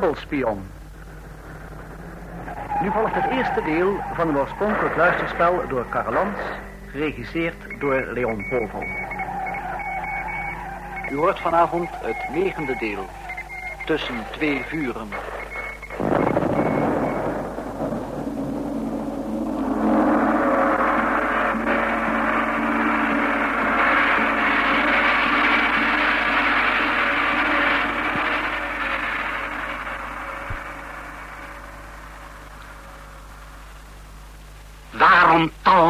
[0.00, 0.62] dubbelspion.
[2.80, 6.38] Nu volgt het eerste deel van een oorspronkelijk luisterspel door Karelans,
[6.90, 8.84] geregisseerd door Leon Povel.
[11.10, 13.06] U hoort vanavond het negende deel,
[13.86, 15.08] Tussen twee vuren.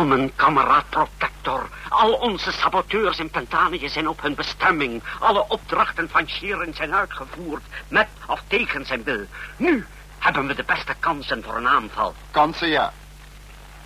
[0.05, 1.69] Talmen, kameraad protector?
[1.89, 5.03] Al onze saboteurs in Pentanië zijn op hun bestemming.
[5.19, 9.25] Alle opdrachten van Sheeran zijn uitgevoerd, met of tegen zijn wil.
[9.57, 9.87] Nu
[10.19, 12.15] hebben we de beste kansen voor een aanval.
[12.31, 12.93] Kansen, ja.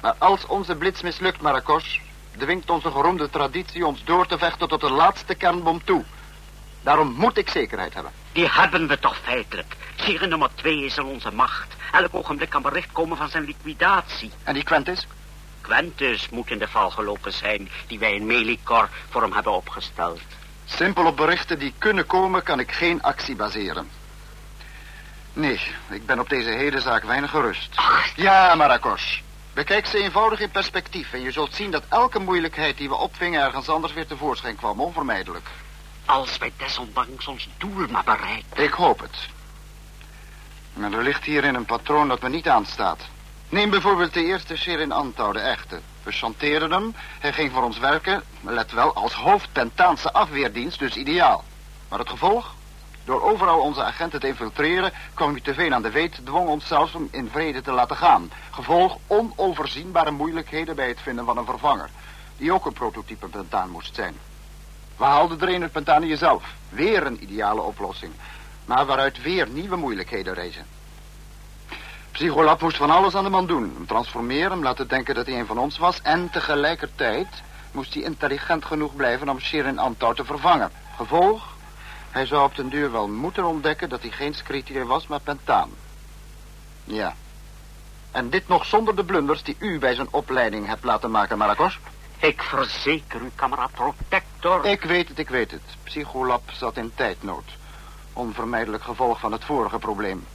[0.01, 2.01] Maar als onze blitz mislukt, Maracos,
[2.39, 6.05] dwingt onze geroemde traditie ons door te vechten tot de laatste kernbom toe.
[6.83, 8.13] Daarom moet ik zekerheid hebben.
[8.33, 9.77] Die hebben we toch feitelijk.
[9.97, 11.77] Sheeran nummer twee is in onze macht.
[11.93, 14.31] Elk ogenblik kan bericht komen van zijn liquidatie.
[14.45, 15.07] En die Quentis?
[15.61, 20.21] Quentus moet in de val gelopen zijn die wij in Melikor voor hem hebben opgesteld.
[20.65, 23.89] Simpel op berichten die kunnen komen kan ik geen actie baseren.
[25.33, 27.73] Nee, ik ben op deze hele zaak weinig gerust.
[27.75, 28.17] Ach.
[28.17, 29.23] Ja, Maracos.
[29.55, 33.43] Bekijk ze eenvoudig in perspectief en je zult zien dat elke moeilijkheid die we opvingen
[33.43, 35.49] ergens anders weer tevoorschijn kwam, onvermijdelijk.
[36.05, 38.63] Als wij desondanks ons doel maar bereiken.
[38.63, 39.29] Ik hoop het.
[40.73, 43.01] Maar er ligt hierin een patroon dat me niet aanstaat.
[43.51, 45.81] Neem bijvoorbeeld de eerste Sherin Antau, de echte.
[46.03, 50.97] We chanteren hem, hij ging voor ons werken, let wel, als hoofd Pentaanse afweerdienst, dus
[50.97, 51.45] ideaal.
[51.89, 52.55] Maar het gevolg?
[53.05, 56.67] Door overal onze agenten te infiltreren, kwam hij te veel aan de weet, dwong ons
[56.67, 58.31] zelfs om in vrede te laten gaan.
[58.51, 61.91] Gevolg onoverzienbare moeilijkheden bij het vinden van een vervanger,
[62.37, 64.15] die ook een prototype Pentaan moest zijn.
[64.97, 68.13] We haalden er een uit zelf, weer een ideale oplossing,
[68.65, 70.78] maar waaruit weer nieuwe moeilijkheden reizen.
[72.19, 73.73] Psycholab moest van alles aan de man doen.
[73.75, 76.03] Hem transformeren, hem laten denken dat hij een van ons was.
[76.03, 77.27] En tegelijkertijd
[77.73, 80.71] moest hij intelligent genoeg blijven om Shirin Antau te vervangen.
[80.97, 81.57] Gevolg?
[82.11, 85.71] Hij zou op den duur wel moeten ontdekken dat hij geen Scritier was, maar Pentaan.
[86.85, 87.15] Ja.
[88.11, 91.79] En dit nog zonder de blunders die u bij zijn opleiding hebt laten maken, Maracos.
[92.19, 94.67] Ik verzeker u, kameraad protector.
[94.67, 95.63] Ik weet het, ik weet het.
[95.83, 97.57] Psycholab zat in tijdnood.
[98.13, 100.27] Onvermijdelijk gevolg van het vorige probleem.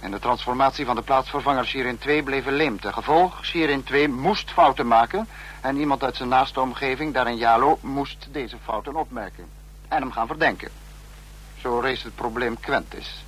[0.00, 2.92] En de transformatie van de plaatsvervanger Shirin 2 bleef een leemte.
[2.92, 5.28] Gevolg, Shirin 2 moest fouten maken...
[5.60, 9.44] en iemand uit zijn naaste omgeving, daar in Jalo, moest deze fouten opmerken.
[9.88, 10.70] En hem gaan verdenken.
[11.60, 13.24] Zo rees het probleem Quentis.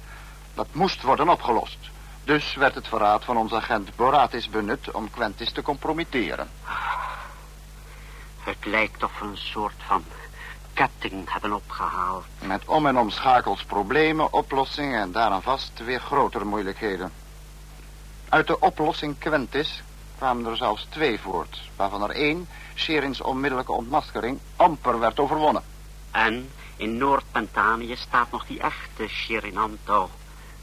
[0.54, 1.78] Dat moest worden opgelost.
[2.24, 6.50] Dus werd het verraad van onze agent Boratis benut om Quentis te compromitteren.
[8.42, 10.04] Het lijkt of een soort van
[10.74, 12.24] ketting hebben opgehaald.
[12.38, 17.12] Met om en om schakels problemen, oplossingen en daaraan vast weer grotere moeilijkheden.
[18.28, 19.82] Uit de oplossing Quentis
[20.18, 25.62] kwamen er zelfs twee voort, waarvan er één, Sherins onmiddellijke ontmaskering, amper werd overwonnen.
[26.10, 30.10] En in Noord-Pentanië staat nog die echte Sherinanto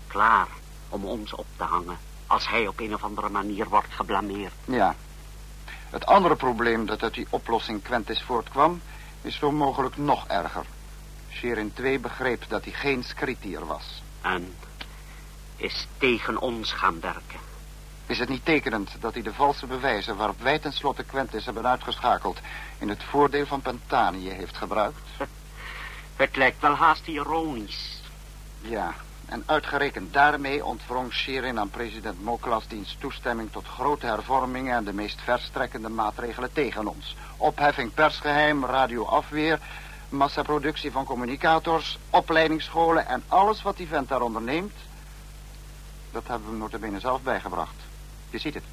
[0.07, 0.47] klaar
[0.89, 1.97] om ons op te hangen
[2.27, 4.53] als hij op een of andere manier wordt geblameerd.
[4.65, 4.95] Ja.
[5.89, 8.81] Het andere probleem dat uit die oplossing Quentis voortkwam,
[9.21, 10.65] is zo mogelijk nog erger.
[11.31, 14.01] Sherin 2 begreep dat hij geen scritier was.
[14.21, 14.53] En
[15.55, 17.39] is tegen ons gaan werken.
[18.05, 22.39] Is het niet tekenend dat hij de valse bewijzen waarop wij tenslotte Quentis hebben uitgeschakeld...
[22.77, 24.99] in het voordeel van Pentanië heeft gebruikt?
[26.15, 28.01] Het lijkt wel haast ironisch.
[28.61, 28.93] Ja,
[29.29, 34.93] en uitgerekend daarmee ontwrong Sherin aan president Moklas diens toestemming tot grote hervormingen en de
[34.93, 37.15] meest verstrekkende maatregelen tegen ons.
[37.37, 39.59] Opheffing persgeheim, radioafweer,
[40.09, 44.73] massaproductie van communicators, opleidingsscholen en alles wat die vent daar onderneemt,
[46.11, 47.75] dat hebben we hem notabene zelf bijgebracht.
[48.29, 48.63] Je ziet het.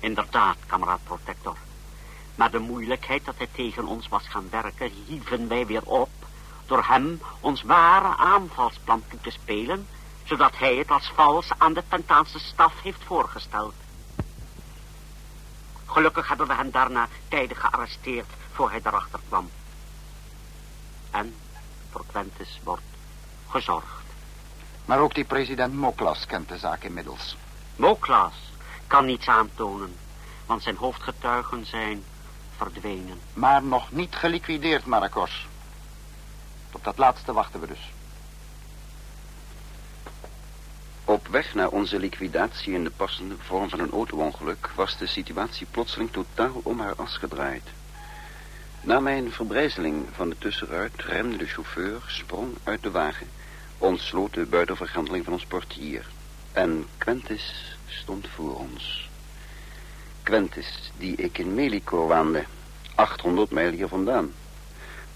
[0.00, 1.56] Inderdaad, kameraad protector.
[2.34, 6.10] Maar de moeilijkheid dat hij tegen ons was gaan werken, hieven wij weer op
[6.66, 9.86] door hem ons ware aanvalsplan toe te spelen,
[10.26, 13.74] zodat hij het als vals aan de Pentaanse staf heeft voorgesteld.
[15.86, 19.50] Gelukkig hebben we hem daarna tijdig gearresteerd voor hij erachter kwam.
[21.10, 21.34] En
[21.90, 22.82] voor Quentis wordt
[23.48, 24.04] gezorgd.
[24.84, 27.36] Maar ook die president Moklas kent de zaak inmiddels.
[27.76, 28.34] Moklas
[28.86, 29.96] kan niets aantonen,
[30.46, 32.04] want zijn hoofdgetuigen zijn
[32.56, 33.20] verdwenen.
[33.32, 35.46] Maar nog niet geliquideerd, Maracos.
[36.72, 37.92] Op dat laatste wachten we dus.
[41.08, 45.66] Op weg naar onze liquidatie in de passende vorm van een auto-ongeluk was de situatie
[45.70, 47.62] plotseling totaal om haar as gedraaid.
[48.80, 53.26] Na mijn verbrijzeling van de tussenruit remde de chauffeur, sprong uit de wagen,
[53.78, 56.06] ontsloot de buitenvergrendeling van ons portier.
[56.52, 59.08] En Quentis stond voor ons.
[60.22, 62.44] Quentis, die ik in Melico waande,
[62.94, 64.32] 800 mijl hier vandaan.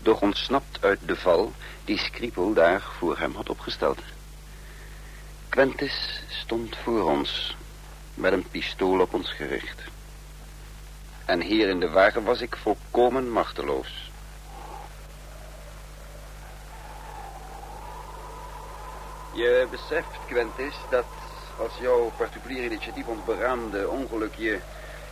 [0.03, 1.53] Doch ontsnapt uit de val
[1.85, 3.99] die Skripel daar voor hem had opgesteld.
[5.51, 7.57] Quentis stond voor ons,
[8.15, 9.83] met een pistool op ons gericht.
[11.25, 14.11] En hier in de wagen was ik volkomen machteloos.
[19.33, 21.05] Je beseft, Quentis, dat
[21.59, 24.59] als jouw particulier initiatief ons beraamde ongeluk je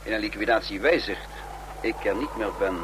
[0.02, 1.30] in een liquidatie wijzigt,
[1.80, 2.78] ik er niet meer ben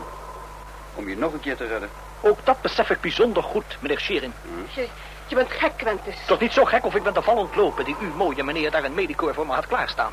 [0.95, 1.91] om je nog een keer te redden.
[2.21, 4.33] Ook dat besef ik bijzonder goed, meneer Sherin.
[4.75, 4.89] Je,
[5.27, 6.17] je bent gek, Quentis.
[6.27, 8.85] Toch niet zo gek of ik ben de val ontlopen die u, mooie meneer, daar
[8.85, 10.13] in Medicoor voor me had klaarstaan.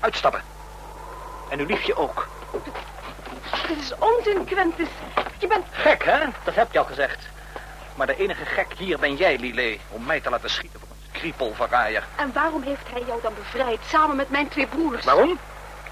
[0.00, 0.42] Uitstappen.
[1.48, 2.28] En uw liefje ook.
[3.68, 4.88] Dit is onzin, Quentis.
[5.38, 5.66] Je bent...
[5.70, 6.18] Gek, hè?
[6.44, 7.28] Dat heb je al gezegd.
[7.94, 11.20] Maar de enige gek hier ben jij, Lillet, om mij te laten schieten voor een
[11.20, 12.04] kriepelverraaier.
[12.16, 15.04] En waarom heeft hij jou dan bevrijd, samen met mijn twee broers?
[15.04, 15.38] Waarom?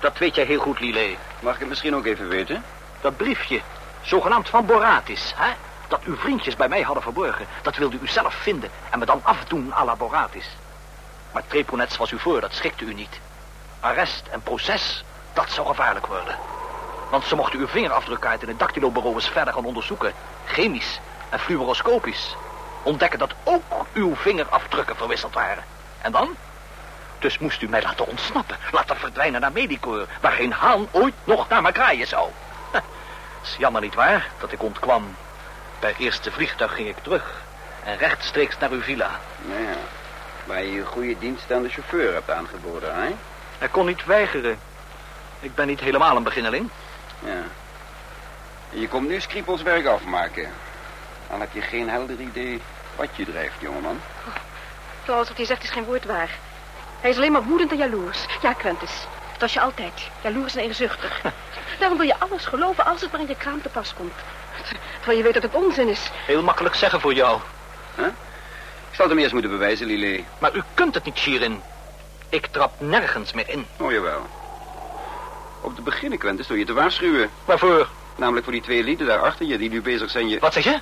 [0.01, 1.17] Dat weet jij heel goed, Lillet.
[1.41, 2.65] Mag ik het misschien ook even weten?
[3.01, 3.61] Dat briefje,
[4.03, 5.51] zogenaamd van Boratis, hè?
[5.91, 7.47] Dat uw vriendjes bij mij hadden verborgen.
[7.63, 10.49] Dat wilde u zelf vinden en me dan afdoen à la Boratis.
[11.33, 13.21] Maar Treponets was u voor, dat schikte u niet.
[13.81, 16.39] Arrest en proces, dat zou gevaarlijk worden.
[17.11, 20.13] Want ze mochten uw vingerafdrukken in het dactylobureau eens verder gaan onderzoeken.
[20.47, 22.37] Chemisch en fluoroscopisch.
[22.83, 25.65] Ontdekken dat ook uw vingerafdrukken verwisseld waren.
[26.01, 26.37] En dan?
[27.19, 28.57] Dus moest u mij laten ontsnappen.
[28.71, 30.07] Laten verdwijnen naar Medicoor.
[30.21, 32.31] Waar geen haan ooit nog naar me kraaien zou.
[33.43, 35.17] Is jammer niet waar dat ik ontkwam.
[35.81, 37.41] Per eerste vliegtuig ging ik terug.
[37.85, 39.11] En rechtstreeks naar uw villa.
[39.43, 39.77] Nou ja,
[40.45, 43.15] waar je je goede dienst aan de chauffeur hebt aangeboden, hè?
[43.59, 44.59] Hij kon niet weigeren.
[45.41, 46.71] Ik ben niet helemaal een beginneling.
[47.25, 47.43] Ja.
[48.73, 50.51] En je komt nu Skripels werk afmaken.
[51.31, 52.61] Dan heb je geen helder idee
[52.97, 54.01] wat je drijft, jongeman.
[55.07, 56.31] Zoals wat hij zegt is geen woord waar.
[57.01, 58.27] Hij is alleen maar woedend en jaloers.
[58.43, 59.07] Ja, Quentis.
[59.33, 60.09] Dat was je altijd.
[60.23, 61.21] Jaloers en eerzuchtig.
[61.79, 64.15] Daarom wil je alles geloven als het maar in je kraam te pas komt.
[64.97, 66.11] Terwijl je weet dat het onzin is.
[66.27, 67.41] Heel makkelijk zeggen voor jou.
[68.91, 70.25] Ik zal het hem eerst moeten bewijzen, Lillet.
[70.39, 71.63] Maar u kunt het niet, Shirin.
[72.29, 73.67] Ik trap nergens meer in.
[73.79, 74.27] Oh, jawel.
[75.61, 77.31] Op de beginnen, Quentin, door je te waarschuwen.
[77.45, 77.89] Waarvoor?
[78.17, 80.39] Namelijk voor die twee lieden daar achter je, die nu bezig zijn je...
[80.39, 80.79] Wat zeg je?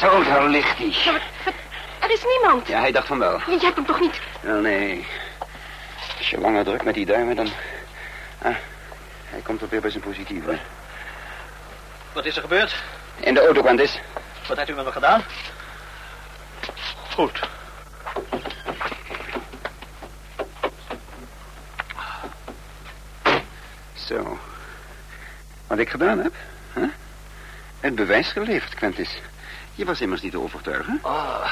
[0.00, 0.94] Zo, daar ligt hij.
[1.04, 1.20] Ja,
[1.98, 2.68] er is niemand.
[2.68, 3.40] Ja, hij dacht van wel.
[3.46, 4.20] Je hebt hem toch niet...
[4.40, 5.06] Wel, nee.
[6.18, 7.48] Als je langer drukt met die duimen, dan...
[8.42, 8.54] Ah,
[9.30, 10.58] hij komt ook weer bij zijn positieve.
[12.12, 12.82] Wat is er gebeurd?
[13.16, 14.00] In de auto, Quentis.
[14.48, 15.22] Wat heeft u met me gedaan?
[17.10, 17.48] Goed.
[23.94, 24.38] Zo.
[25.66, 26.34] Wat ik gedaan heb,
[26.72, 26.86] hè?
[27.80, 29.20] Het bewijs geleverd, Quentis.
[29.74, 30.98] Je was immers niet te overtuigen.
[31.02, 31.50] Ah,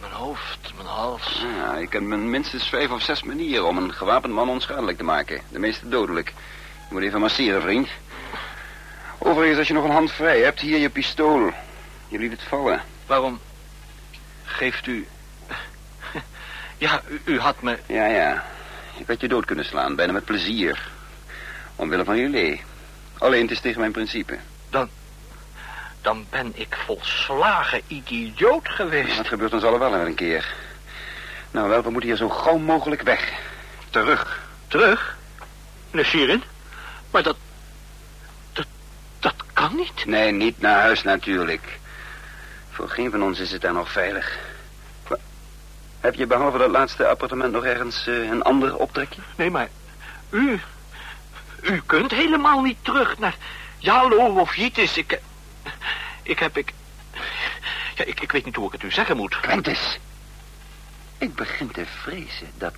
[0.00, 1.44] mijn hoofd, mijn hals.
[1.56, 5.40] Ja, ik ken minstens vijf of zes manieren om een gewapend man onschadelijk te maken.
[5.48, 6.32] De meeste dodelijk.
[6.88, 7.88] Je moet even masseren, vriend.
[9.18, 11.52] Overigens, als je nog een hand vrij hebt, hier je pistool.
[12.08, 12.82] Je liet het vallen.
[13.06, 13.40] Waarom
[14.44, 15.06] geeft u...
[16.78, 17.78] Ja, u, u had me...
[17.86, 18.44] Ja, ja.
[18.96, 20.90] Ik had je dood kunnen slaan, bijna met plezier.
[21.76, 22.62] Omwille van jullie.
[23.18, 24.38] Alleen het is tegen mijn principe.
[26.02, 29.16] Dan ben ik volslagen idioot geweest.
[29.16, 30.54] Dat gebeurt ons allemaal wel een keer.
[31.50, 33.32] Nou wel, we moeten hier zo gauw mogelijk weg.
[33.90, 34.40] Terug.
[34.68, 35.16] Terug?
[35.90, 36.42] Meneer Shirin?
[37.10, 37.36] Maar dat...
[38.52, 38.66] Dat...
[39.18, 40.04] Dat kan niet.
[40.06, 41.78] Nee, niet naar huis natuurlijk.
[42.70, 44.38] Voor geen van ons is het daar nog veilig.
[46.00, 49.20] Heb je behalve dat laatste appartement nog ergens eh, een ander optrekje?
[49.36, 49.68] Nee, maar...
[50.30, 50.60] U...
[51.62, 53.36] U kunt helemaal niet terug naar...
[53.78, 54.96] Jalo of Jitis.
[54.96, 55.20] Ik...
[56.30, 56.56] Ik heb...
[56.56, 56.72] Ik...
[57.94, 59.40] Ja, ik, ik weet niet hoe ik het u zeggen moet.
[59.40, 59.98] Quentis.
[61.18, 62.74] Ik begin te vrezen dat...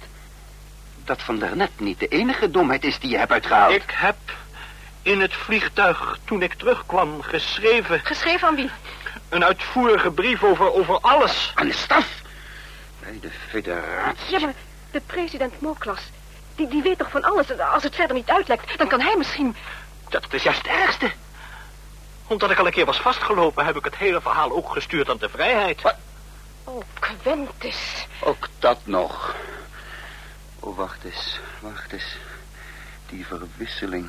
[1.05, 3.75] dat van daarnet niet de enige domheid is die je hebt uitgehaald.
[3.75, 4.17] Ik heb
[5.03, 8.01] in het vliegtuig, toen ik terugkwam, geschreven...
[8.05, 8.71] Geschreven aan wie?
[9.29, 11.53] Een uitvoerige brief over, over alles.
[11.55, 12.09] Aan de staf.
[13.01, 14.31] Bij de federatie.
[14.31, 14.55] Ja, maar
[14.91, 16.01] de president Moklas...
[16.55, 17.59] Die, die weet toch van alles.
[17.59, 19.57] Als het verder niet uitlekt, dan kan hij misschien...
[20.09, 21.13] Dat is juist het ergste.
[22.33, 25.17] Omdat ik al een keer was vastgelopen, heb ik het hele verhaal ook gestuurd aan
[25.19, 25.83] de vrijheid.
[26.65, 28.07] Oh, Quentis.
[28.21, 29.35] Ook dat nog.
[30.61, 32.17] Oh, wacht eens, wacht eens.
[33.07, 34.09] Die verwisseling.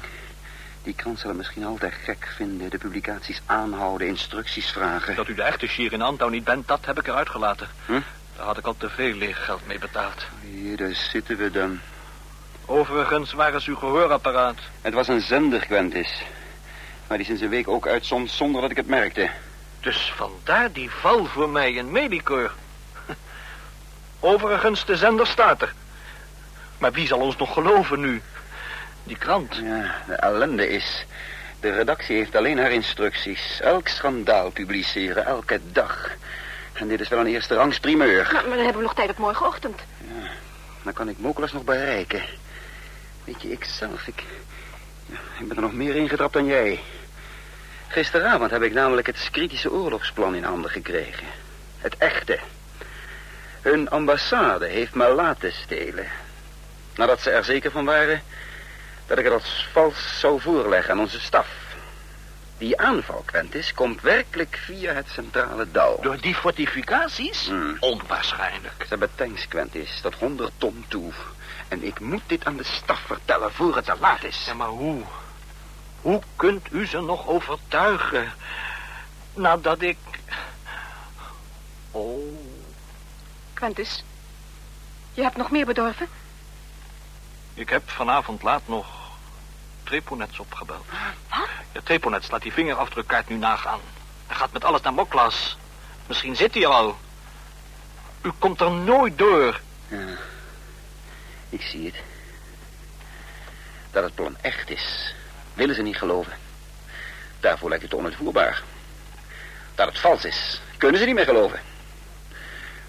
[0.83, 2.69] Die krant zal het misschien altijd gek vinden.
[2.69, 5.15] De publicaties aanhouden, instructies vragen.
[5.15, 7.67] Dat u de echte Shirin Antau niet bent, dat heb ik eruit gelaten.
[7.85, 7.99] Hm?
[8.35, 10.25] Daar had ik al te veel leeg geld mee betaald.
[10.41, 11.79] Hier, daar zitten we dan.
[12.65, 14.57] Overigens, waar is uw gehoorapparaat?
[14.81, 16.23] Het was een zender, Quentis.
[17.07, 19.29] Maar die sinds een week ook uitzond zonder dat ik het merkte.
[19.79, 22.51] Dus vandaar die val voor mij in Melikor.
[24.19, 25.73] Overigens, de zender staat er.
[26.77, 28.21] Maar wie zal ons nog geloven nu?
[29.03, 29.55] Die krant.
[29.55, 31.05] Ja, de ellende is...
[31.59, 33.59] De redactie heeft alleen haar instructies.
[33.61, 36.09] Elk schandaal publiceren, elke dag.
[36.73, 38.23] En dit is wel een eerste rangs primeur.
[38.23, 39.79] Maar, maar dan hebben we nog tijd op morgenochtend.
[40.83, 42.23] Dan kan ik Mokelas nog bereiken.
[43.23, 44.23] Weet je, ik zelf, ik...
[45.39, 46.79] ik ben er nog meer ingetrapt dan jij.
[47.87, 51.27] Gisteravond heb ik namelijk het kritische oorlogsplan in handen gekregen.
[51.77, 52.39] Het echte.
[53.61, 56.07] Hun ambassade heeft me laten stelen.
[56.95, 58.21] Nadat ze er zeker van waren
[59.07, 61.62] dat ik het als vals zou voorleggen aan onze staf.
[62.63, 66.01] Die aanval, Quentis, komt werkelijk via het centrale dal.
[66.01, 67.47] Door die fortificaties?
[67.47, 67.77] Hmm.
[67.79, 68.75] Onwaarschijnlijk.
[68.77, 71.11] Ze hebben tanks, Quentis, tot 100 ton toe.
[71.67, 74.45] En ik moet dit aan de staf vertellen voor het te laat is.
[74.45, 75.01] Ja, maar hoe?
[76.01, 78.31] Hoe kunt u ze nog overtuigen?
[79.33, 79.97] Nadat ik...
[81.91, 82.37] Oh,
[83.53, 84.03] Quentus,
[85.13, 86.07] je hebt nog meer bedorven?
[87.53, 89.02] ik heb vanavond laat nog
[89.93, 90.85] Treponets opgebeld.
[91.29, 91.47] Wat?
[91.73, 93.79] Ja, Treponets laat die vingerafdrukkaart nu nagaan.
[94.27, 95.57] Hij gaat met alles naar Moklas.
[96.07, 96.97] Misschien zit hij er al.
[98.21, 99.59] U komt er nooit door.
[99.87, 99.97] Ja,
[101.49, 101.95] ik zie het.
[103.91, 105.13] Dat het plan echt is,
[105.53, 106.33] willen ze niet geloven.
[107.39, 108.61] Daarvoor lijkt het onuitvoerbaar.
[109.75, 111.59] Dat het vals is, kunnen ze niet meer geloven.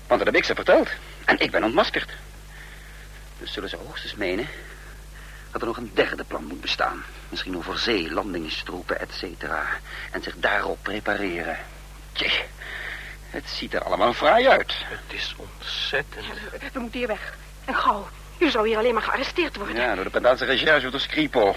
[0.06, 0.88] Want dat heb ik ze verteld.
[1.25, 2.11] En ik ben ontmaskerd.
[3.38, 4.49] Dus zullen ze hoogstens menen
[5.54, 7.04] dat er nog een derde plan moet bestaan.
[7.28, 9.66] Misschien over zee, landingstroepen, et cetera.
[10.11, 11.58] En zich daarop prepareren.
[12.12, 12.30] Tje,
[13.30, 14.75] het ziet er allemaal fraai uit.
[14.76, 16.25] Het is ontzettend.
[16.73, 17.34] We moeten hier weg.
[17.64, 18.08] En gauw.
[18.38, 19.76] U zou hier alleen maar gearresteerd worden.
[19.76, 21.56] Ja, door de Pendaanse recherche of de Skripal.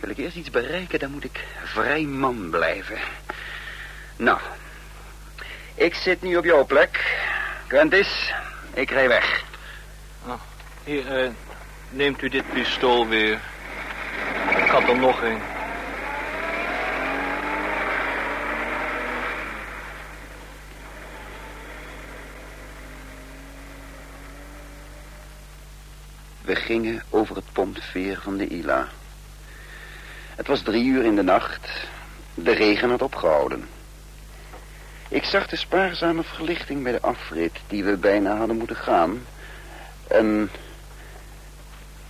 [0.00, 2.98] Wil ik eerst iets bereiken, dan moet ik vrij man blijven.
[4.16, 4.38] Nou,
[5.74, 7.24] ik zit nu op jouw plek.
[7.66, 8.32] Quentis,
[8.74, 9.44] ik rij weg.
[10.84, 11.30] Hier, eh,
[11.90, 13.40] neemt u dit pistool weer.
[14.56, 15.38] Ik had er nog een.
[26.40, 28.88] We gingen over het pontveer van de Ila.
[30.34, 31.86] Het was drie uur in de nacht.
[32.34, 33.68] De regen had opgehouden.
[35.08, 39.26] Ik zag de spaarzame verlichting bij de afrit die we bijna hadden moeten gaan.
[40.08, 40.50] En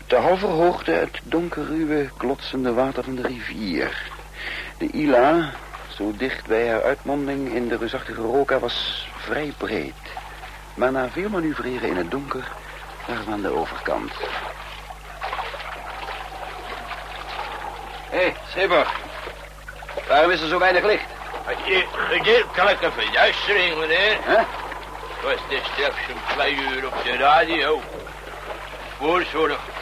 [0.07, 4.11] te halver hoogte het donkerruwe, klotsende water van de rivier.
[4.79, 5.51] De Ila,
[5.97, 9.95] zo dicht bij haar uitmonding in de reusachtige Roka, was vrij breed.
[10.75, 12.49] Maar na veel manoeuvreren in het donker
[13.07, 14.13] waren we aan de overkant.
[18.11, 18.87] Hé, hey, schipper.
[20.09, 21.07] Waarom is er zo weinig licht?
[22.09, 24.17] Gedeeltelijke verduistering, meneer.
[24.21, 24.43] Hè?
[25.23, 25.41] Was
[25.73, 27.81] straks om twee uur op de radio.
[28.99, 29.76] Voorzorg.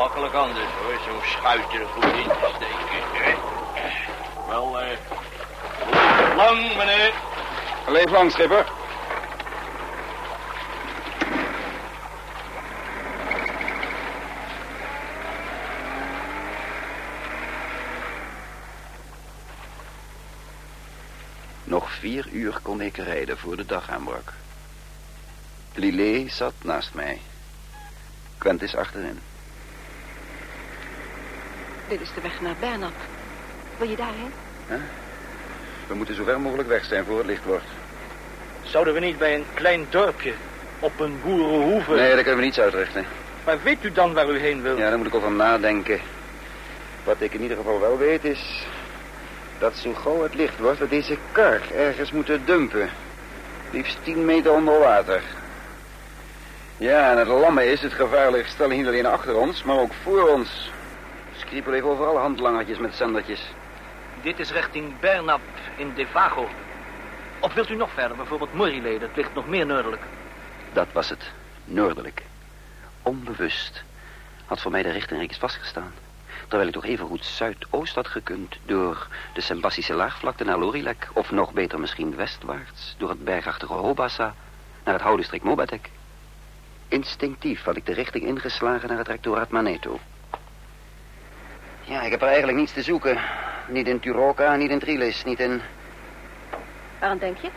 [0.00, 1.00] Niet gemakkelijk anders, hoor.
[1.06, 3.38] Zo'n schuit er goed in te steken.
[4.48, 6.36] Wel, eh...
[6.36, 7.14] lang, meneer.
[7.86, 8.66] Leef lang, schipper.
[21.64, 24.32] Nog vier uur kon ik rijden voor de dag aanbrak.
[25.74, 27.20] Lillet zat naast mij.
[28.38, 29.29] Quentis achterin.
[31.90, 32.92] Dit is de weg naar Bernap.
[33.78, 34.32] Wil je daarheen?
[35.86, 37.64] We moeten zo ver mogelijk weg zijn voor het licht wordt.
[38.62, 40.32] Zouden we niet bij een klein dorpje
[40.78, 41.94] op een boerenhoeve...
[41.94, 43.06] Nee, daar kunnen we niets uitrichten.
[43.44, 44.78] Maar weet u dan waar u heen wilt?
[44.78, 46.00] Ja, daar moet ik over nadenken.
[47.04, 48.66] Wat ik in ieder geval wel weet is...
[49.58, 50.78] dat zo gauw het licht wordt...
[50.78, 52.90] we deze kar ergens moeten dumpen.
[53.70, 55.22] Liefst 10 meter onder water.
[56.76, 59.62] Ja, en het lamme is het gevaarlijk stel niet alleen achter ons...
[59.62, 60.70] maar ook voor ons.
[61.50, 63.40] Skriepel heeft overal handlangertjes met zendertjes.
[64.22, 65.40] Dit is richting Bernap
[65.76, 66.48] in Devago.
[67.40, 70.02] Of wilt u nog verder, bijvoorbeeld Morile, dat ligt nog meer noordelijk.
[70.72, 71.30] Dat was het.
[71.64, 72.22] Noordelijk.
[73.02, 73.82] Onbewust
[74.46, 75.92] had voor mij de richting reeds vastgestaan.
[76.48, 78.56] Terwijl ik toch even goed zuidoost had gekund...
[78.64, 81.08] door de Sembasische laagvlakte naar Lorilek...
[81.12, 82.94] of nog beter misschien westwaarts...
[82.98, 84.34] door het bergachtige Hobasa...
[84.84, 85.90] naar het houdenstreek Mobatek.
[86.88, 90.00] Instinctief had ik de richting ingeslagen naar het rectoraat Maneto.
[91.90, 93.18] Ja, ik heb er eigenlijk niets te zoeken.
[93.68, 95.60] Niet in Turoka, niet in Trilis, niet in...
[96.98, 97.48] Waarom denk je?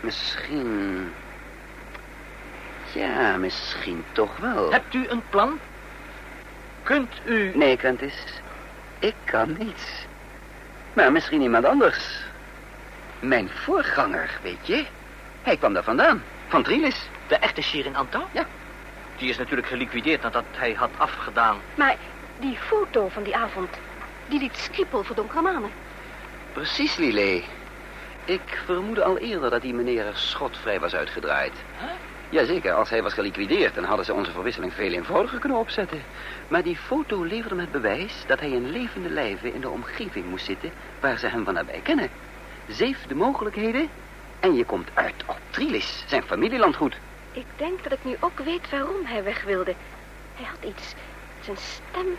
[0.00, 1.12] Misschien...
[2.92, 4.72] Ja, misschien toch wel.
[4.72, 5.58] Hebt u een plan?
[6.82, 7.52] Kunt u...
[7.54, 8.24] Nee, Quentis.
[8.98, 10.06] Ik kan niets.
[10.92, 12.20] Maar misschien iemand anders.
[13.20, 14.84] Mijn voorganger, weet je.
[15.42, 16.22] Hij kwam daar vandaan.
[16.48, 17.08] Van Trilis.
[17.26, 18.26] De echte Shirin Anto?
[18.32, 18.46] Ja.
[19.16, 21.56] Die is natuurlijk geliquideerd nadat hij had afgedaan.
[21.74, 21.96] Maar
[22.40, 23.68] die foto van die avond,
[24.26, 25.70] die liet Skripel voor donkere manen.
[26.52, 27.42] Precies, Lile.
[28.24, 31.52] Ik vermoedde al eerder dat die meneer er schotvrij was uitgedraaid.
[32.28, 33.74] Jazeker, als hij was geliquideerd...
[33.74, 36.02] dan hadden ze onze verwisseling veel eenvoudiger kunnen opzetten.
[36.48, 39.54] Maar die foto leverde met bewijs dat hij in levende lijven...
[39.54, 42.10] in de omgeving moest zitten waar ze hem van nabij kennen.
[42.68, 43.88] Zeef de mogelijkheden
[44.40, 46.96] en je komt uit op Trilis, zijn familielandgoed.
[47.32, 49.74] Ik denk dat ik nu ook weet waarom hij weg wilde.
[50.34, 50.94] Hij had iets.
[51.44, 52.16] Zijn stem.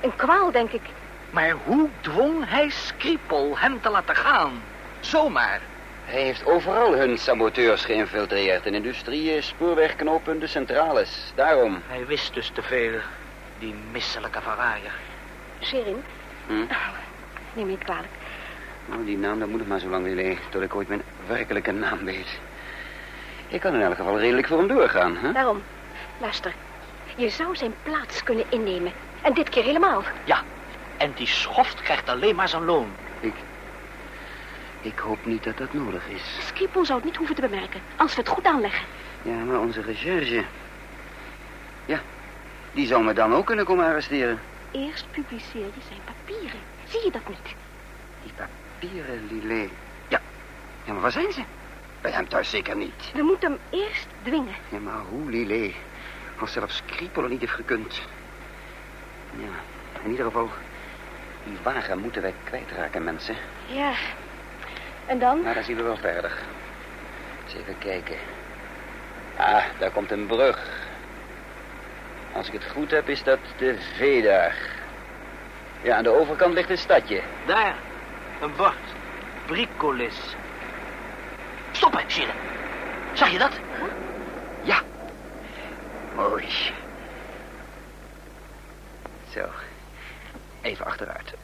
[0.00, 0.82] Een kwaal, denk ik.
[1.30, 4.62] Maar hoe dwong hij Skripal hem te laten gaan?
[5.00, 5.60] Zomaar.
[6.04, 8.66] Hij heeft overal hun saboteurs geïnfiltreerd.
[8.66, 11.32] In industrieën, spoorwegknooppunten, centrales.
[11.34, 11.82] Daarom.
[11.86, 13.00] Hij wist dus te veel.
[13.58, 14.92] Die misselijke verraaier.
[15.62, 16.02] Sherin.
[16.46, 16.54] Hm?
[17.52, 18.12] Neem me niet kwalijk.
[18.86, 21.72] Nou, die naam, dat moet nog maar zo lang willen, tot ik ooit mijn werkelijke
[21.72, 22.38] naam weet.
[23.48, 25.32] Ik kan in elk geval redelijk voor hem doorgaan, hè?
[25.32, 25.62] Daarom.
[26.20, 26.54] Luister.
[27.16, 28.92] Je zou zijn plaats kunnen innemen.
[29.22, 30.02] En dit keer helemaal.
[30.24, 30.42] Ja,
[30.96, 32.88] en die schoft krijgt alleen maar zijn loon.
[33.20, 33.34] Ik...
[34.80, 36.38] Ik hoop niet dat dat nodig is.
[36.46, 37.80] Skripel zou het niet hoeven te bemerken.
[37.96, 38.86] Als we het goed aanleggen.
[39.22, 40.44] Ja, maar onze recherche...
[41.86, 42.00] Ja,
[42.72, 44.40] die zou me dan ook kunnen komen arresteren.
[44.70, 46.60] Eerst publiceer je zijn papieren.
[46.88, 47.54] Zie je dat niet?
[48.22, 49.68] Die papieren, Lile.
[50.08, 50.20] Ja,
[50.84, 51.42] ja, maar waar zijn ze?
[52.00, 53.10] Bij hem thuis zeker niet.
[53.14, 54.54] We moeten hem eerst dwingen.
[54.68, 55.72] Ja, maar hoe, Lile?
[56.38, 58.00] Als zelfs Kriepelen niet heeft gekund.
[59.30, 59.48] Ja,
[60.02, 60.50] in ieder geval...
[61.44, 63.36] Die wagen moeten wij kwijtraken, mensen.
[63.66, 63.92] Ja.
[65.06, 65.42] En dan?
[65.42, 66.32] Maar dan zien we wel verder.
[67.44, 68.16] Eens even kijken.
[69.36, 70.68] Ah, daar komt een brug.
[72.32, 74.54] Als ik het goed heb, is dat de Vedag.
[75.82, 77.20] Ja, aan de overkant ligt een stadje.
[77.46, 77.74] Daar,
[78.40, 78.74] een bord.
[79.46, 80.36] Bricolis.
[81.70, 82.34] Stoppen, Shirin.
[83.12, 83.52] Zag je dat?
[83.52, 84.05] Ja.
[86.16, 86.46] Mooi.
[89.32, 89.40] Zo.
[90.60, 91.34] Even achteruit.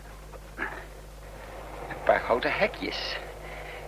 [1.89, 3.17] Een paar houten hekjes.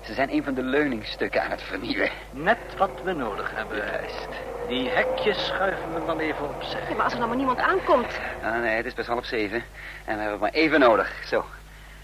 [0.00, 2.10] Ze zijn een van de leuningsstukken aan het vernieuwen.
[2.30, 3.76] Net wat we nodig hebben.
[3.76, 4.28] Juist.
[4.68, 6.80] Die hekjes schuiven we dan even opzij.
[6.88, 8.18] Ja, maar als er nou maar niemand aankomt.
[8.42, 9.64] Ah, nee, het is pas half zeven.
[10.04, 11.12] En we hebben het maar even nodig.
[11.26, 11.44] Zo.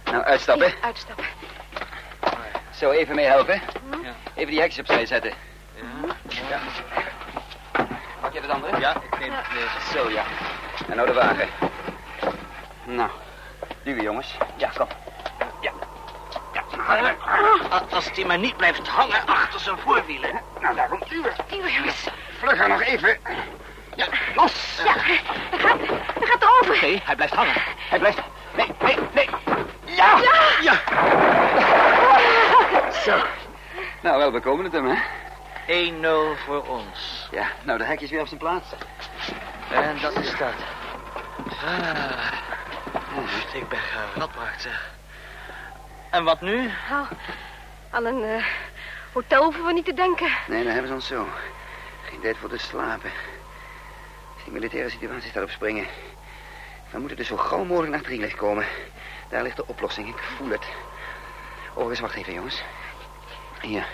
[0.05, 0.67] Nou, uitstappen.
[0.67, 1.25] Ja, uitstappen.
[2.71, 3.61] Zo, even meehelpen.
[4.03, 4.13] Ja.
[4.35, 5.33] Even die hekjes opzij zetten.
[5.75, 6.15] Ja.
[6.49, 6.59] Ja.
[8.31, 8.81] Pak je het andere?
[8.81, 9.99] Ja, ik neem deze.
[9.99, 10.23] Zo, ja.
[10.89, 11.49] En nou de wagen.
[12.85, 13.11] Nou,
[13.83, 14.37] duwen jongens.
[14.57, 14.87] Ja, kom.
[15.61, 15.71] Ja.
[16.53, 17.15] Ja,
[17.91, 20.41] Als die maar niet blijft hangen achter zijn voorwielen.
[20.61, 21.33] Nou, daar komt duwen.
[21.49, 22.07] Die jongens.
[22.39, 23.19] Vlugger nog even.
[23.95, 24.81] Ja, los.
[24.85, 25.21] Ja, hij
[25.59, 25.79] gaat,
[26.19, 26.79] hij gaat erover.
[26.83, 27.63] Nee, hij blijft hangen.
[27.89, 28.19] Hij blijft...
[28.57, 29.29] Nee, nee, nee.
[29.85, 30.21] Ja!
[30.61, 30.81] Ja.
[32.93, 33.17] Zo.
[34.01, 34.97] Nou, wel, we komen het hem, hè?
[35.71, 35.73] 1-0
[36.45, 37.29] voor ons.
[37.31, 38.67] Ja, nou, de hekjes weer op zijn plaats.
[39.71, 40.55] En dat is dat.
[41.65, 44.91] Ah, oef, ik ben geradbraakt, zeg.
[46.11, 46.71] En wat nu?
[46.89, 47.07] Nou,
[47.91, 48.45] aan een eh,
[49.13, 50.31] hotel hoeven we niet te denken.
[50.47, 51.27] Nee, dan hebben ze ons zo.
[52.03, 53.11] Geen tijd voor te slapen.
[54.45, 55.87] Die militaire situatie staat op springen.
[56.91, 58.67] We moeten dus zo gauw mogelijk naar Triles komen.
[59.29, 60.67] Daar ligt de oplossing, ik voel het.
[61.71, 62.63] Overigens, wacht even, jongens.
[63.61, 63.87] Hier.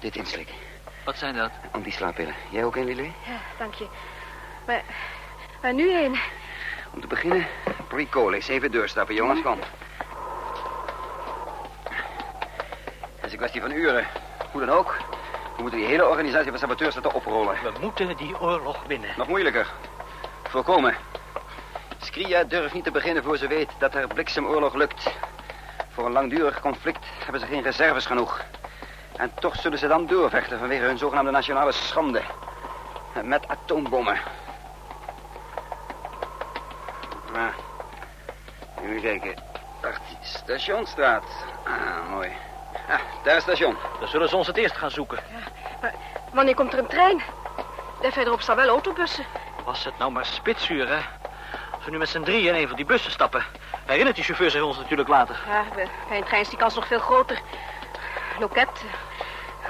[0.00, 0.48] Dit inslik.
[1.04, 1.50] Wat zijn dat?
[1.70, 2.34] Antislaappillen.
[2.50, 3.12] Jij ook een, Lily?
[3.26, 3.86] Ja, dank je.
[4.66, 4.82] Maar
[5.62, 6.18] waar nu heen?
[6.94, 7.46] Om te beginnen,
[7.88, 8.48] pre-colis.
[8.48, 9.42] Even doorstappen, jongens.
[9.42, 9.58] Kom.
[13.14, 14.06] Het is een kwestie van uren.
[14.50, 14.96] Hoe dan ook.
[15.56, 17.56] We moeten die hele organisatie van saboteurs laten oprollen.
[17.62, 19.10] We moeten die oorlog winnen.
[19.16, 19.66] Nog moeilijker.
[20.48, 20.96] Voorkomen.
[21.98, 25.10] Skria durft niet te beginnen voor ze weet dat er bliksemoorlog lukt.
[25.88, 28.44] Voor een langdurig conflict hebben ze geen reserves genoeg.
[29.18, 32.22] En toch zullen ze dan doorvechten vanwege hun zogenaamde nationale schande.
[33.22, 34.18] Met atoombommen.
[37.32, 37.54] Maar,
[38.82, 39.34] even kijken.
[40.20, 41.24] Stationstraat.
[41.64, 42.32] Ah, mooi.
[42.88, 43.76] Ah, daar is het station.
[43.98, 45.18] Dan zullen ze ons het eerst gaan zoeken.
[45.80, 45.94] Maar
[46.32, 47.22] wanneer komt er een trein?
[48.00, 49.24] Daar verderop staan wel autobussen.
[49.64, 51.00] Was het nou maar spitsuur, hè?
[51.74, 53.44] Als we nu met z'n drieën in een van die bussen stappen...
[53.86, 55.40] herinnert die chauffeur zich ons natuurlijk later.
[55.46, 57.40] Ja, bij bij een trein is die kans nog veel groter.
[58.38, 59.07] Loket, eh,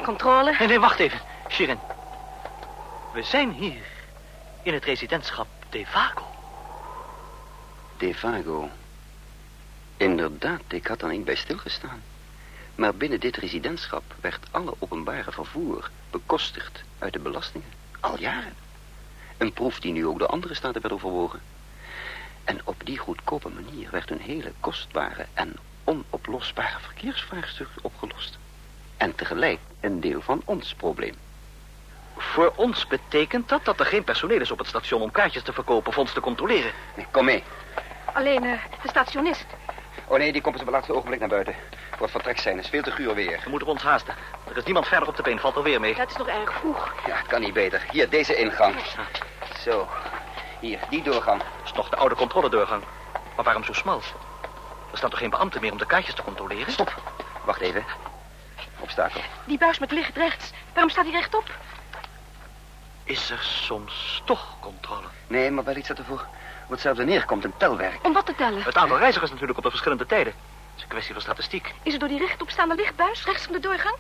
[0.05, 0.57] controle.
[0.59, 1.21] Nee, nee, wacht even.
[1.49, 1.79] Shirin.
[3.13, 3.83] We zijn hier
[4.63, 6.27] in het residentschap De Vago.
[7.97, 8.71] Devago.
[9.97, 12.03] Inderdaad, ik had er niet bij stilgestaan.
[12.75, 17.69] Maar binnen dit residentschap werd alle openbare vervoer bekostigd uit de belastingen.
[18.01, 18.55] Al jaren.
[19.37, 21.41] Een proef die nu ook door andere staten werd overwogen.
[22.45, 28.39] En op die goedkope manier werd een hele kostbare en onoplosbare verkeersvraagstuk opgelost.
[28.97, 31.15] En tegelijk een deel van ons probleem.
[32.17, 35.53] Voor ons betekent dat dat er geen personeel is op het station om kaartjes te
[35.53, 36.73] verkopen of ons te controleren.
[36.97, 37.43] Nee, kom mee.
[38.13, 39.47] Alleen eh, de stationist.
[40.07, 41.55] Oh nee, die komt op het laatste ogenblik naar buiten.
[41.91, 43.41] Voor het vertrek zijn, het is veel te guur weer.
[43.45, 44.15] We moeten ons haasten.
[44.49, 45.95] Er is niemand verder op de been, valt er weer mee.
[45.95, 46.95] Het is nog erg vroeg.
[47.07, 47.87] Ja, kan niet beter.
[47.91, 48.75] Hier, deze ingang.
[49.61, 49.89] Zo.
[50.61, 51.39] Hier, die doorgang.
[51.39, 52.83] Dat is nog de oude controledoorgang.
[53.37, 54.03] Maar waarom zo smal?
[54.91, 56.73] Er staan toch geen beambten meer om de kaartjes te controleren?
[56.73, 57.03] Stop.
[57.45, 57.85] Wacht even.
[58.89, 59.21] Obstakel.
[59.45, 60.53] Die buis met licht rechts.
[60.73, 61.45] Waarom staat hij rechtop?
[63.05, 65.07] Is er soms toch controle?
[65.27, 66.27] Nee, maar wel iets dat er voor
[66.65, 67.45] op hetzelfde neerkomt.
[67.45, 68.05] Een telwerk.
[68.05, 68.63] Om wat te tellen?
[68.63, 70.33] Het aantal reizigers natuurlijk op de verschillende tijden.
[70.33, 71.75] Het is een kwestie van statistiek.
[71.83, 73.97] Is het door die rechtopstaande lichtbuis rechts van de doorgang?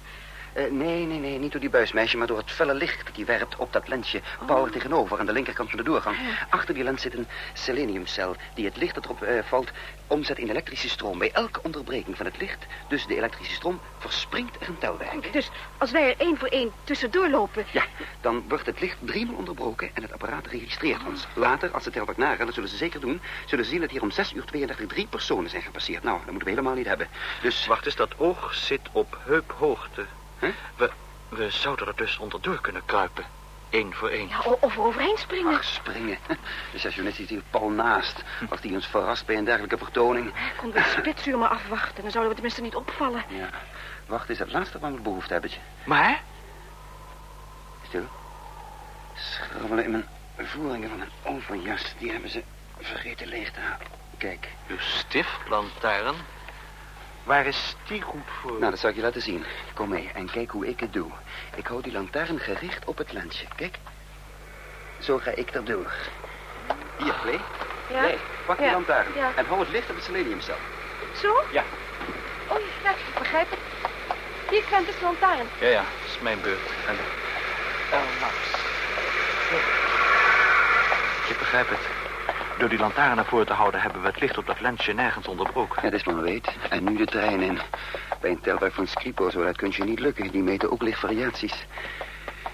[0.53, 3.25] Eh, nee, nee, nee, niet door die buismeisje, maar door het felle licht dat die
[3.25, 4.21] werpt op dat lensje.
[4.47, 6.17] Power tegenover, aan de linkerkant van de doorgang.
[6.49, 9.71] Achter die lens zit een seleniumcel die het licht dat erop eh, valt
[10.07, 11.19] omzet in elektrische stroom.
[11.19, 15.33] Bij elke onderbreking van het licht, dus de elektrische stroom, verspringt er een telwerk.
[15.33, 17.67] Dus als wij er één voor één tussendoor lopen...
[17.71, 17.85] Ja,
[18.21, 21.27] dan wordt het licht driemaal onderbroken en het apparaat registreert ons.
[21.35, 23.21] Later, als ze telwerk nagaan, dat zullen ze zeker doen...
[23.47, 26.03] zullen ze zien dat hier om 6 uur 32 drie personen zijn gepasseerd.
[26.03, 27.09] Nou, dat moeten we helemaal niet hebben.
[27.43, 27.67] Dus...
[27.67, 30.07] Wacht eens, dat oog zit op heuphoogte.
[30.38, 30.51] Huh?
[30.77, 30.90] We,
[31.29, 33.24] we zouden er dus onderdoor kunnen kruipen.
[33.70, 34.29] Eén voor één.
[34.29, 35.55] Ja, of er overheen springen.
[35.55, 36.18] Ach, springen.
[36.72, 38.22] De sessionist zit hier pal naast.
[38.51, 40.33] Als die ons verrast bij een dergelijke vertoning.
[40.57, 42.03] Konden we het spitsuur maar afwachten.
[42.03, 43.24] Dan zouden we tenminste niet opvallen.
[43.29, 43.51] Ja,
[44.07, 45.51] wacht is het laatste waar we behoefte hebben.
[45.51, 45.59] tje.
[45.85, 46.22] Maar?
[47.87, 48.09] Stil.
[49.14, 51.94] Schrabbelen in mijn voeringen van een overjas.
[51.98, 52.42] Die hebben ze
[52.81, 53.87] vergeten leeg te halen.
[54.18, 54.48] Kijk.
[54.66, 56.14] Uw stiftlantaarn?
[57.25, 58.59] Waar is die goed voor?
[58.59, 59.45] Nou, dat zal ik je laten zien.
[59.75, 61.11] Kom mee en kijk hoe ik het doe.
[61.57, 63.47] Ik hou die lantaarn gericht op het lensje.
[63.57, 63.77] Kijk.
[64.99, 65.93] Zo ga ik erdoor.
[66.97, 67.41] Hier, Play.
[67.91, 68.01] Ja?
[68.01, 69.07] Nee, pak die Ja, lantaarn.
[69.15, 69.31] ja.
[69.37, 70.55] En hou het licht op het seleniumcel.
[71.21, 71.43] Zo?
[71.53, 71.63] Ja.
[72.49, 73.59] Oh, ja, ik begrijp het.
[74.51, 75.47] Hier, Quentin, de lantaarn.
[75.61, 76.69] Ja, ja, dat is mijn beurt.
[76.87, 76.97] En...
[77.93, 78.35] Oh, Max.
[81.29, 81.98] Ik begrijp het.
[82.59, 83.81] Door die lantaarn naar voren te houden...
[83.81, 85.83] hebben we het licht op dat lensje nergens onderbroken.
[85.83, 86.57] Ja, dat is maar weet.
[86.71, 87.59] En nu de trein in.
[88.21, 90.31] Bij een telwerk van Scripo, zo dat kunt je niet lukken.
[90.31, 91.66] Die meten ook lichtvariaties.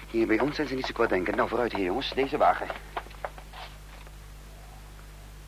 [0.09, 1.35] Hier bij ons zijn ze niet zo kwaad denken.
[1.35, 2.13] Nou, vooruit hier, jongens.
[2.13, 2.67] Deze wagen.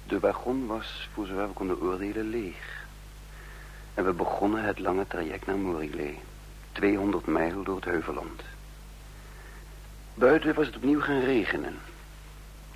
[0.04, 2.86] De wagon was, voor zover we konden oordelen, leeg.
[3.94, 6.14] En we begonnen het lange traject naar Morillé.
[6.72, 8.42] 200 mijl door het heuvelland.
[10.14, 11.80] Buiten was het opnieuw gaan regenen.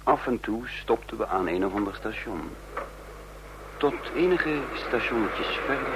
[0.04, 2.56] Af en toe stopten we aan een of ander station.
[3.78, 5.94] Tot enige stationnetjes verder.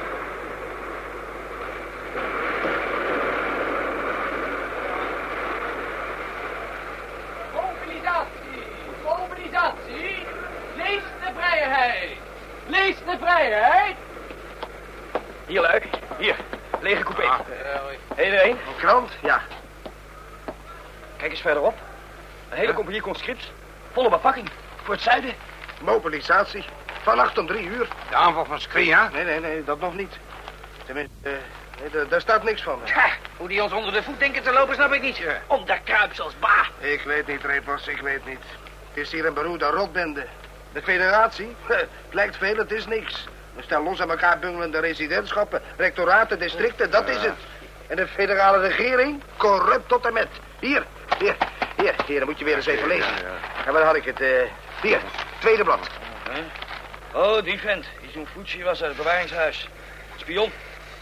[7.54, 8.64] Mobilisatie,
[9.04, 10.26] mobilisatie.
[10.76, 12.10] Lees de vrijheid.
[12.68, 13.96] Lees de vrijheid.
[15.48, 15.88] Hier, Luik.
[16.18, 16.36] Hier.
[16.82, 17.24] Lege coupé.
[17.24, 17.40] Ah,
[18.26, 18.58] Iedereen?
[18.78, 19.12] Krant?
[19.22, 19.42] Ja.
[21.18, 21.74] Kijk eens verderop.
[22.50, 23.52] Een hele compagnie conscripts.
[23.96, 24.50] Volle bepakking.
[24.84, 25.34] Voor het zuiden.
[25.82, 26.66] Mobilisatie.
[27.04, 27.88] Vannacht om drie uur.
[28.10, 29.10] De aanval van Skria?
[29.14, 30.14] Nee, nee, nee, dat nog niet.
[30.86, 31.32] Tenminste, eh,
[31.94, 32.80] nee, daar- staat niks van.
[33.38, 35.22] Hoe die ons onder de voet denken te lopen, snap ik niet.
[35.48, 36.66] Om de kruips als ba.
[36.88, 38.40] Ik weet niet, Repos, ik weet niet.
[38.90, 40.26] Het is hier een beroerde rotbende.
[40.74, 41.56] De federatie?
[41.68, 43.26] Het lijkt veel, het is niks.
[43.54, 47.34] We staan los aan elkaar bungelende residentschappen, rectoraten, districten, dat is het.
[47.88, 49.22] En de federale regering?
[49.38, 50.28] Corrupt tot en met.
[50.60, 50.86] Hier,
[51.20, 51.36] hier,
[51.78, 53.14] hier, hier, dan moet je weer eens even lezen.
[53.66, 54.22] En waar had ik het?
[54.22, 54.28] eh,
[54.82, 55.00] hier,
[55.40, 55.80] tweede blad.
[57.14, 57.86] Oh, die vent.
[58.02, 59.68] Die zo'n Fucci was uit het bewaringshuis.
[60.16, 60.52] Spion.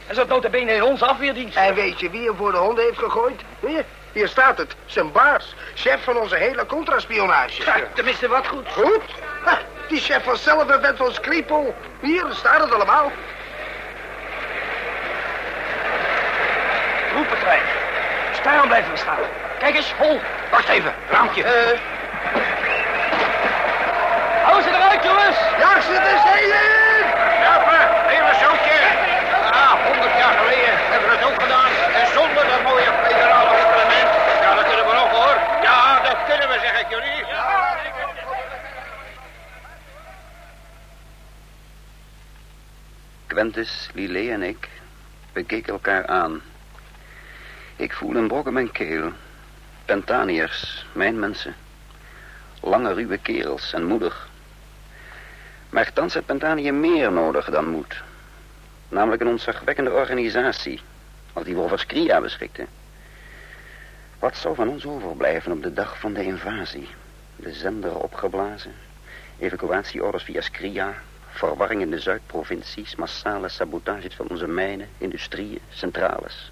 [0.08, 1.58] En zat nota bene in onze afweerdienst.
[1.58, 3.42] En weet je wie hem voor de honden heeft gegooid?
[3.60, 4.76] Hier, hier staat het.
[4.86, 5.56] Zijn baas.
[5.76, 7.64] Chef van onze hele contraspionage.
[7.94, 8.68] Tenminste, wat goed.
[8.72, 9.02] Goed?
[9.44, 11.76] Ha, die chef was zelf een vent van Skripal.
[12.00, 13.12] Hier staat het allemaal.
[17.14, 17.62] Roepentrein.
[18.44, 19.18] Daarom blijven we staan.
[19.60, 20.20] Kijk eens, vol.
[20.52, 21.44] Wacht even, raampje.
[21.44, 21.80] Eh,
[24.44, 25.38] Hou ze eruit, jongens.
[25.64, 27.06] ja, ze de zeeën!
[27.46, 27.84] Helpen,
[28.14, 28.80] hele zootje.
[29.62, 31.72] Ah, honderd jaar geleden hebben we het ook gedaan.
[32.00, 34.10] En zonder dat mooie federale reglement.
[34.42, 35.36] Ja, dat kunnen we ook hoor.
[35.62, 37.24] Ja, dat kunnen we, zeg ik jullie.
[43.28, 44.70] Quentis, Lillet en ik,
[45.34, 46.42] we keken elkaar aan.
[47.76, 49.12] Ik voelde een brok in mijn keel.
[49.86, 51.56] Pentaniërs, mijn mensen.
[52.66, 54.30] Lange, ruwe kerels en moedig.
[55.70, 58.02] Maar thans heeft Pentanië meer nodig dan moed.
[58.90, 60.82] Namelijk een ontzagwekkende organisatie,
[61.34, 62.68] als die we over Skria beschikten.
[64.20, 66.88] Wat zou van ons overblijven op de dag van de invasie?
[67.36, 68.74] De zender opgeblazen,
[69.40, 70.94] Evacuatieorders via Skria,
[71.30, 76.52] verwarring in de Zuidprovincies, massale sabotages van onze mijnen, industrieën, centrales.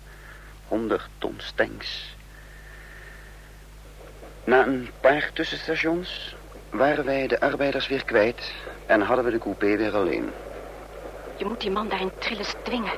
[0.67, 2.15] 100 ton tanks.
[4.43, 6.35] Na een paar tussenstations
[6.69, 8.53] waren wij de arbeiders weer kwijt
[8.85, 10.31] en hadden we de coupé weer alleen.
[11.35, 12.91] Je moet die man daar in Trilles dwingen.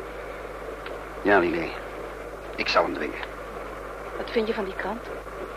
[1.22, 1.70] Ja, Lillet.
[2.56, 3.20] Ik zal hem dwingen.
[4.18, 5.00] Wat vind je van die krant?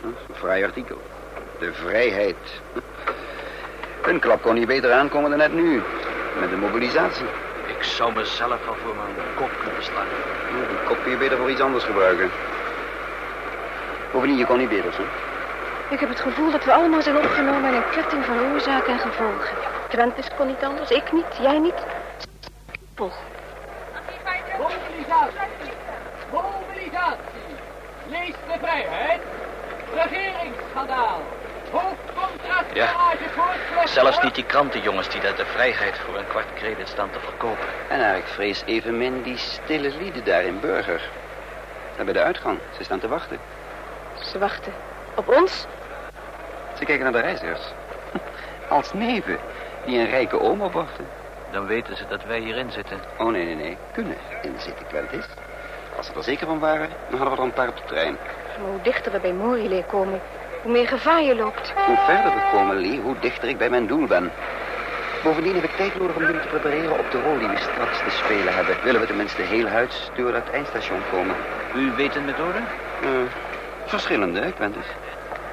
[0.00, 1.00] Hm, Een vrij artikel.
[1.58, 2.36] De vrijheid.
[4.04, 5.82] Een klap kon niet beter aankomen dan net nu.
[6.40, 7.26] Met de mobilisatie.
[7.66, 10.06] Ik zou mezelf wel voor mijn kop kunnen slaan.
[10.68, 12.30] Die kop kun je beter voor iets anders gebruiken.
[14.12, 15.04] Bovendien, je kon niet beter, hè?
[15.90, 18.98] Ik heb het gevoel dat we allemaal zijn opgenomen in een ketting van oorzaken en
[18.98, 19.56] gevolgen.
[19.88, 21.84] Quentis kon niet anders, ik niet, jij niet.
[22.94, 23.12] Pol.
[24.58, 25.72] Mobilisatie.
[26.32, 27.54] Mobilisatie.
[28.08, 29.20] Lees de vrijheid.
[29.94, 31.22] Regeringsschandaal.
[31.70, 32.88] Hoofdcontract Ja.
[33.84, 37.66] Zelfs niet die krantenjongens die daar de vrijheid voor een kwart credit staan te verkopen.
[37.88, 41.08] En nou, ik vrees evenmin die stille lieden daar in Burger.
[41.96, 42.58] Daar bij de uitgang.
[42.76, 43.38] Ze staan te wachten.
[44.20, 44.72] Ze wachten.
[45.14, 45.66] Op ons?
[46.78, 47.72] Ze kijken naar de reizigers.
[48.68, 49.38] Als neven
[49.84, 51.06] die een rijke oom opwachten.
[51.50, 52.98] Dan weten ze dat wij hierin zitten.
[53.18, 53.76] Oh, nee, nee, nee.
[53.92, 55.26] Kunnen inzitten, Quentis.
[55.96, 58.16] Als ze er zeker van waren, dan hadden we er een paar op de trein.
[58.60, 60.20] Maar hoe dichter we bij Morile komen,
[60.62, 61.72] hoe meer gevaar je loopt.
[61.86, 64.32] Hoe verder we komen, Lee, hoe dichter ik bij mijn doel ben.
[65.22, 67.98] Bovendien heb ik tijd nodig om jullie te prepareren op de rol die we straks
[67.98, 68.76] te spelen hebben.
[68.82, 71.36] Willen we tenminste heel huids door het eindstation komen.
[71.74, 72.58] U weet een methode?
[73.02, 73.08] Eh,
[73.84, 74.86] verschillende, hè, Quentis?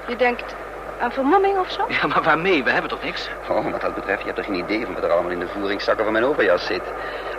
[0.08, 0.56] Je denkt
[1.00, 1.86] aan vermomming of zo?
[2.02, 2.64] Ja, maar waarmee?
[2.64, 3.30] We hebben toch niks?
[3.50, 5.48] Oh, wat dat betreft, je hebt er geen idee van wat er allemaal in de
[5.48, 6.82] voeringszakken van mijn overjas zit.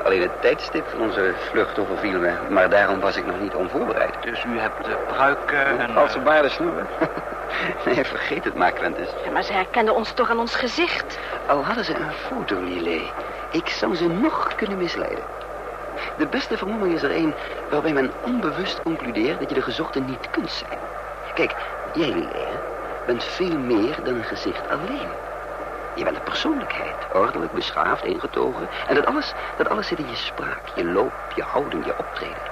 [0.05, 4.14] Alleen het tijdstip van onze vlucht overviel me, maar daarom was ik nog niet onvoorbereid.
[4.23, 5.97] Dus u hebt de pruiken en...
[5.97, 6.87] Als ze baarden snoeren.
[7.87, 9.09] nee, vergeet het maar, Quentis.
[9.25, 11.19] Ja, maar ze herkenden ons toch aan ons gezicht.
[11.47, 13.12] Al hadden ze een foto, Lillet.
[13.51, 15.25] Ik zou ze nog kunnen misleiden.
[16.17, 17.35] De beste vermomming is er een
[17.71, 20.79] waarbij men onbewust concludeert dat je de gezochte niet kunt zijn.
[21.35, 21.55] Kijk,
[21.93, 22.63] jij, Lillet, hè,
[23.05, 25.11] bent veel meer dan een gezicht alleen.
[25.95, 28.69] Je bent een persoonlijkheid, ordelijk, beschaafd, ingetogen.
[28.87, 32.43] En dat alles, dat alles zit in je spraak, je loop, je houding, je optreden.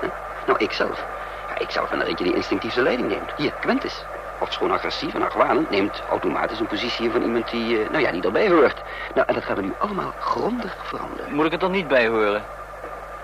[0.00, 0.08] Hè?
[0.46, 1.06] Nou, ikzelf.
[1.48, 3.32] Ja, ikzelf ben er eentje die instinctief de leiding neemt.
[3.36, 4.04] Hier, Quentis.
[4.38, 8.24] Ofschoon agressief en argwanend, neemt automatisch een positie van iemand die, eh, nou ja, niet
[8.24, 8.82] erbij hoort.
[9.14, 11.34] Nou, en dat gaan we nu allemaal grondig veranderen.
[11.34, 12.44] Moet ik het er niet bij horen?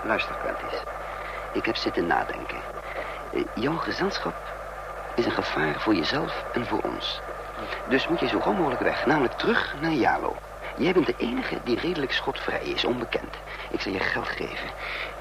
[0.01, 0.83] Luister, Quentis.
[1.51, 2.57] Ik heb zitten nadenken.
[3.31, 4.56] Eh, jouw gezelschap
[5.17, 7.21] is een gevaar voor jezelf en voor ons.
[7.83, 10.35] Dus moet je zo gauw mogelijk weg, namelijk terug naar Jalo.
[10.75, 13.35] Jij bent de enige die redelijk schotvrij is, onbekend.
[13.69, 14.69] Ik zal je geld geven.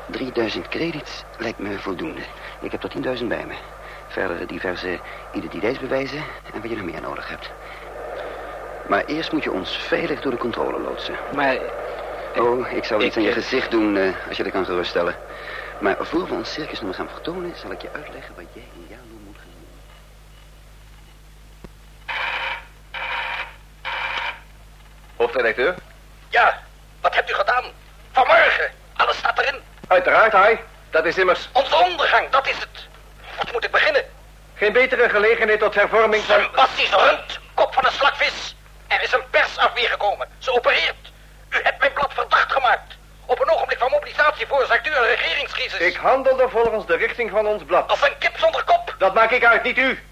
[0.06, 2.20] 3000 credits lijkt me voldoende.
[2.60, 3.54] Ik heb er 10.000 bij me.
[4.06, 7.50] Verder diverse identiteitsbewijzen en wat je nog meer nodig hebt.
[8.82, 11.16] Maar eerst moet je ons veilig door de controle loodsen.
[11.34, 11.58] Maar
[12.38, 15.16] Oh, ik zou Ik- iets aan je gezicht doen eh, als je dat kan geruststellen.
[15.78, 19.18] Maar voor we ons circusnummer gaan vertonen, zal ik je uitleggen wat jij in Jalo
[19.26, 19.66] moet gaan doen.
[25.16, 25.74] Hoofdredacteur?
[26.28, 26.62] Ja,
[27.00, 27.64] wat hebt u gedaan?
[28.12, 28.70] Vanmorgen.
[28.96, 29.60] Alles staat erin.
[29.88, 30.60] Uiteraard, hij.
[30.90, 32.86] Dat is immers Onze ondergang, dat is het.
[33.36, 34.04] Wat moet ik beginnen?
[34.56, 36.40] geen betere gelegenheid tot hervorming van...
[36.42, 38.56] Sebastisch Rund, kop van een slakvis.
[38.86, 40.28] Er is een persafweer gekomen.
[40.38, 41.12] Ze opereert.
[41.50, 42.96] U hebt mijn blad verdacht gemaakt.
[43.26, 45.78] Op een ogenblik van mobilisatie veroorzaakt u een regeringscrisis.
[45.78, 47.88] Ik handelde volgens de richting van ons blad.
[47.88, 48.94] Als een kip zonder kop.
[48.98, 50.02] Dat maak ik uit, niet u.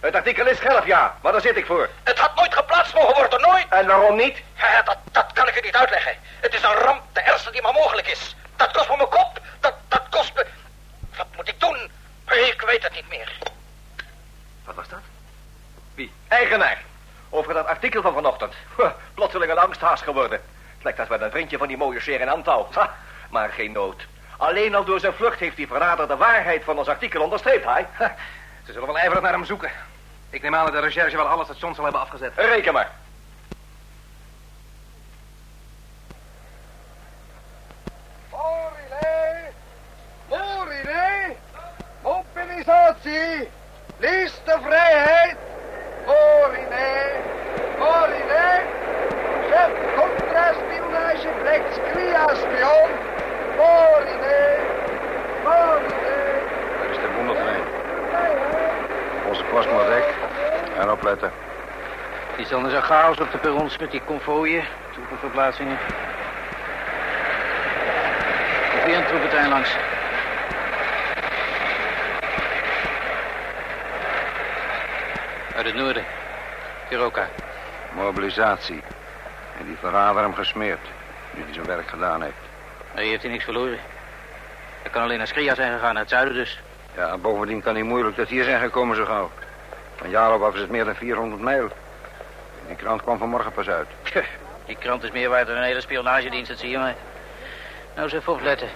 [0.00, 1.88] Het artikel is gelf, ja, maar daar zit ik voor.
[2.02, 3.29] Het had nooit geplaatst mogen worden.
[3.70, 4.42] En waarom niet?
[4.56, 6.16] Ja, dat, dat kan ik u niet uitleggen.
[6.40, 8.36] Het is een ramp, de ergste die maar mogelijk is.
[8.56, 9.40] Dat kost me mijn kop.
[9.60, 10.46] Dat, dat kost me...
[11.16, 11.90] Wat moet ik doen?
[12.30, 13.32] Ik weet het niet meer.
[14.64, 14.98] Wat was dat?
[15.94, 16.12] Wie?
[16.28, 16.78] Eigenaar.
[17.28, 18.54] Over dat artikel van vanochtend.
[18.76, 20.40] Huh, plotseling een angsthaas geworden.
[20.74, 22.44] Het lijkt als met een vriendje van die mooie sheer in.
[22.70, 22.94] Ha,
[23.28, 24.06] maar geen nood.
[24.36, 27.86] Alleen al door zijn vlucht heeft die verrader de waarheid van ons artikel onderstreept, hij.
[28.66, 29.70] Ze zullen wel ijverig naar hem zoeken.
[30.30, 32.32] Ik neem aan dat de recherche wel alle stations zal hebben afgezet.
[32.36, 32.90] Reken maar.
[38.40, 39.52] Morile!
[40.28, 41.36] Morile!
[42.02, 43.48] Mobilisatie!
[43.98, 45.36] Lees de vrijheid!
[46.06, 46.88] Morile!
[47.78, 48.62] Morile!
[49.50, 52.90] Chef contraspionage blijkt Skria-spion!
[53.56, 54.58] Morile!
[56.80, 57.62] Dat is de wondertrein.
[59.28, 60.04] Onze post maar dek.
[60.78, 61.32] En opletten.
[62.36, 65.78] Iets anders dan chaos op de perrons met die konvooien, troepenverplaatsingen.
[68.94, 69.76] Een troepentrein langs.
[75.56, 76.04] Uit het noorden.
[76.88, 77.28] Kiroka.
[77.92, 78.82] Mobilisatie.
[79.58, 80.80] En die verrader hem gesmeerd.
[81.30, 82.34] Nu hij zijn werk gedaan heeft.
[82.94, 83.78] Nee, heeft hij niks verloren.
[84.82, 86.60] Hij kan alleen naar Skria zijn gegaan, naar het zuiden dus.
[86.96, 89.30] Ja, bovendien kan hij moeilijk dat hier zijn gekomen zo gauw.
[89.96, 91.68] Van Jarop af is het meer dan 400 mijl.
[92.66, 93.88] Die krant kwam vanmorgen pas uit.
[94.66, 96.94] Die krant is meer waard dan een hele spionagedienst, dat zie je maar.
[98.00, 98.68] Nou, eens even opletten.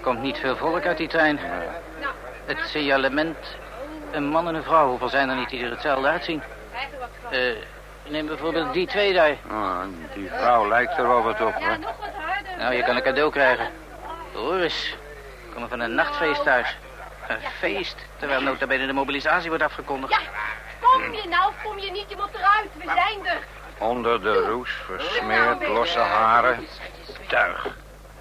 [0.00, 1.38] Komt niet veel volk uit die trein.
[2.44, 3.36] Het signalement,
[4.10, 4.88] een man en een vrouw.
[4.88, 6.42] Hoeveel zijn er niet die er hetzelfde uitzien?
[7.30, 7.40] Eh,
[8.08, 9.36] neem bijvoorbeeld die twee daar.
[9.50, 9.80] Oh,
[10.14, 11.76] die vrouw lijkt er wel wat op, hè?
[12.58, 13.70] Nou, je kan een cadeau krijgen.
[14.34, 14.94] Hoor eens,
[15.46, 16.76] we komen van een nachtfeest thuis.
[17.28, 20.12] Een feest, terwijl nota bene de mobilisatie wordt afgekondigd.
[20.12, 20.18] Ja,
[20.80, 22.08] kom je nou kom je niet?
[22.08, 22.68] Je moet eruit.
[22.74, 23.55] We zijn er.
[23.78, 26.66] Onder de roes, versmeerd, losse haren.
[27.26, 27.66] Tuig.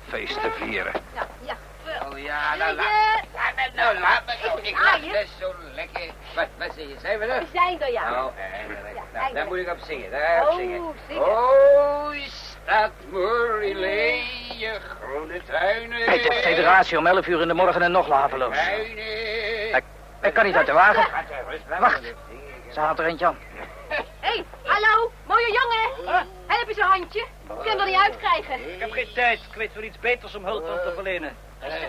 [0.10, 0.94] Feest te vieren.
[1.14, 1.56] Ja, ja.
[2.12, 2.86] Oh ja, nou laat,
[3.76, 4.60] nou, laat me nou.
[4.62, 6.02] Ik lach best zo lekker.
[6.36, 7.40] Wat, wat zeg je, zijn we er?
[7.40, 8.26] We zijn er, ja.
[8.26, 9.00] Oh, eindelijk.
[9.14, 10.94] Nou, daar moet ik op zingen, daar op Oh, zingen.
[11.08, 11.24] zingen.
[11.24, 12.14] Oh,
[13.10, 14.24] Moorlee,
[14.58, 16.02] je groene tuinen.
[16.02, 18.56] Hey, de federatie om 11 uur in de morgen en nog laveloos.
[18.56, 19.84] Tuinen.
[20.22, 21.06] Ik kan niet uit de wagen.
[21.80, 22.02] Wacht,
[22.72, 23.38] ze haalt er eentje aan.
[24.76, 26.28] Hallo, mooie jongen.
[26.48, 27.20] Help eens een handje.
[27.20, 28.74] Ik kan er niet uitkrijgen.
[28.74, 29.40] Ik heb geen tijd.
[29.50, 31.38] Ik weet wel iets beters om hulp aan te verlenen.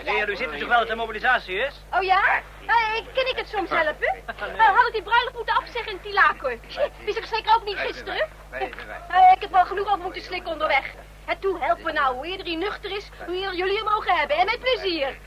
[0.05, 1.73] Nee, u zit natuurlijk wel dat de mobilisatie is.
[1.93, 2.21] Oh ja?
[2.65, 4.15] Eh, kan ik het soms helpen?
[4.55, 6.57] Uh, had ik die bruiloft moeten afzeggen in Tilacor?
[7.05, 8.27] Wist ik zeker ook niet gisteren?
[8.49, 10.85] Eh, ik heb wel genoeg op moeten slikken onderweg.
[11.25, 12.15] En toe, help me nou.
[12.15, 14.37] Hoe eerder hij nuchter is, hoe eerder jullie hem mogen hebben.
[14.37, 15.17] En met plezier.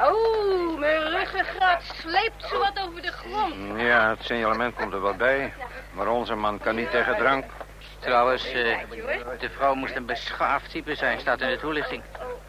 [0.00, 3.80] Oh, mijn ruggengraat sleept zo wat over de grond.
[3.80, 5.52] Ja, het signalement komt er wel bij.
[5.92, 7.44] Maar onze man kan niet tegen drank.
[7.98, 8.78] Trouwens, eh,
[9.38, 12.02] de vrouw moest een beschaafd type zijn, staat in de toelichting.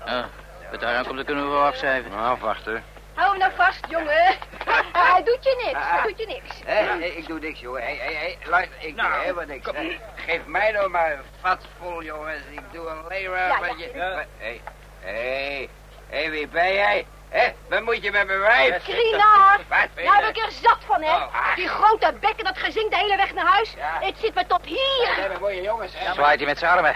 [0.08, 0.23] Uh,
[0.71, 2.12] wat daar aankomt, dat kunnen we wel afschrijven.
[2.12, 2.84] Nou, afwachten.
[3.13, 4.36] Hou hem nou vast, jongen.
[4.93, 6.62] Hij doet je niks, hij doet je niks.
[6.65, 7.82] Hé, ik doe niks, jongen.
[7.82, 9.69] Hé, hé, hé, luister, ik doe Nou, helemaal niks.
[9.73, 9.97] hè.
[10.15, 12.41] Geef mij nou maar een vat vol, jongens.
[12.51, 13.86] Ik doe alleen maar Ja, wat ja.
[13.86, 14.25] je...
[14.38, 14.62] Hé,
[14.99, 15.69] hé,
[16.10, 17.06] hé, wie ben jij?
[17.32, 18.72] Hé, wat moet je met mijn wijf?
[18.72, 19.15] Wat vind
[19.96, 21.15] nou heb ik er zat van, hè.
[21.15, 23.74] Oh, Die grote bekken, dat gezing de hele weg naar huis.
[23.78, 24.06] Ja.
[24.06, 25.10] Het zit me tot hier.
[25.15, 26.13] Hé, maar mooie jongens, hè?
[26.13, 26.96] Zwaait hij met zijn armen.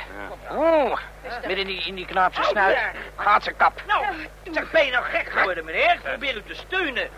[0.52, 1.00] Oeh,
[1.48, 2.78] midden in die, in die knaap zijn snuit.
[3.16, 3.82] Gaat zijn kap.
[3.88, 4.06] Nou,
[4.52, 5.92] zeg, ben je nou gek geworden, meneer?
[5.92, 7.10] Ik probeer u te steunen.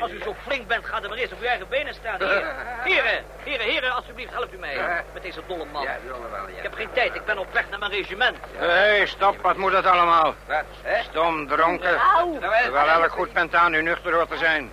[0.00, 2.16] Als u zo flink bent, gaat er maar eerst op uw eigen benen staan.
[2.18, 2.44] Hier,
[2.84, 5.82] heren, heren, heren, alsjeblieft, helpt u mij met deze dolle man.
[5.82, 6.62] Ja, wel, Ik ja.
[6.62, 8.36] heb geen tijd, ik ben op weg naar mijn regiment.
[8.56, 9.40] Hé, hey, stop.
[9.40, 10.34] Wat moet dat allemaal?
[10.46, 11.02] Wat, hè?
[11.02, 11.96] Stom, dronken.
[12.16, 12.38] Au.
[12.60, 12.66] Hè?
[12.66, 14.72] Terwijl elk goed bent aan u nuchter hoort te zijn.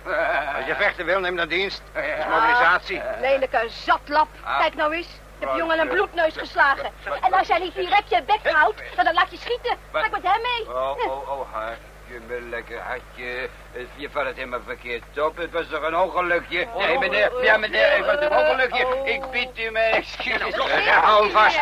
[0.56, 1.82] Als je vechten wil, neem dan dienst.
[1.92, 3.02] Dat is mobilisatie.
[3.20, 4.28] Lelijke zatlap.
[4.58, 5.08] Kijk nou eens.
[5.38, 6.90] Je hebt jongen een bloedneus geslagen.
[7.22, 9.76] En als jij niet direct je bek houdt, dan dan laat je schieten.
[9.92, 10.74] Ga ik met hem mee.
[10.74, 13.48] Oh, oh, oh, hartje, mijn lekker hartje.
[13.94, 15.36] Je valt het helemaal verkeerd op.
[15.36, 16.66] Het was toch een ongelukje?
[16.76, 17.42] Nee, meneer.
[17.42, 18.86] Ja, meneer, het was een ongelukje.
[19.04, 20.54] Ik bied u mijn excuses.
[20.84, 21.60] Ja, hou vast.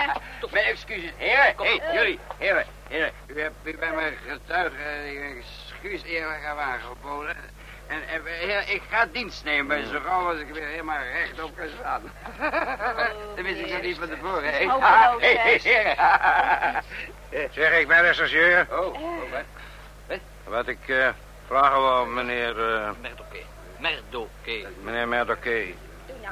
[0.50, 1.10] Mijn excuses.
[1.16, 3.12] Heren, hé, jullie, heren, heren.
[3.26, 5.42] U hebt u bij mijn getuige
[5.86, 7.36] een excuus eerlijk aan aangeboden.
[7.86, 8.22] En, en
[8.74, 12.02] ik ga dienst nemen, zo gauw als ik weer helemaal rechtop kan staan.
[13.36, 14.68] Dat wist ik nog niet van tevoren, hé,
[15.62, 15.96] heren.
[17.52, 18.66] Zeg, ik ben rechercheur.
[18.70, 20.18] Oh, oh, wat?
[20.44, 21.08] Wat ik eh,
[21.46, 23.38] vragen wou, meneer, eh, Merdoké,
[23.78, 24.66] Merdoké.
[24.82, 25.64] meneer Merdoké.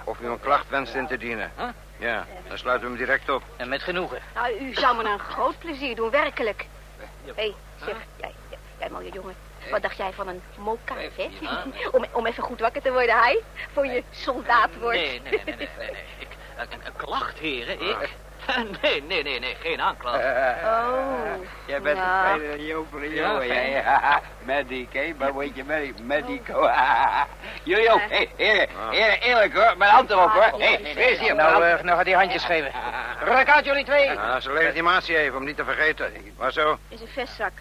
[0.04, 1.52] Of u een klacht wenst in te dienen.
[1.56, 1.68] Huh?
[1.96, 3.42] Ja, dan sluiten we hem direct op.
[3.56, 4.18] En met genoegen.
[4.34, 6.66] Nou, u zou me een groot plezier doen, werkelijk.
[7.24, 9.34] Hé, hey, zeg, jij, jij, jij mooie jongen.
[9.70, 11.28] Wat dacht jij van een moka, hè?
[11.96, 13.40] Om, om even goed wakker te worden, hij?
[13.72, 14.96] Voor je soldaat wordt.
[14.98, 15.90] Nee, nee, nee, nee, nee.
[15.90, 16.02] nee.
[16.18, 18.08] Ik, een, een klacht, heren, ik?
[18.82, 20.24] Nee, nee, nee, nee, geen aanklacht.
[20.64, 21.34] Oh.
[21.66, 22.44] Jij bent Nou.
[22.44, 23.46] een jopere Ja, jongen.
[23.46, 23.70] fijn.
[23.72, 24.20] Ja, ja.
[24.42, 25.14] Medic, hè?
[25.18, 26.70] Maar weet je, medic, medico.
[27.62, 28.00] Jullie ook.
[28.08, 29.76] Hé, heren, heren, eerlijk hoor.
[29.76, 30.60] Mijn hand erop hoor.
[30.60, 31.34] Hé, wees hier.
[31.34, 32.72] Nou, eh, nou gaat hij handjes geven.
[33.24, 34.10] Ruk uit jullie twee.
[34.14, 36.12] Nou, zijn legitimatie even, om niet te vergeten.
[36.38, 36.78] Maar zo?
[36.88, 37.52] Is een vestzak.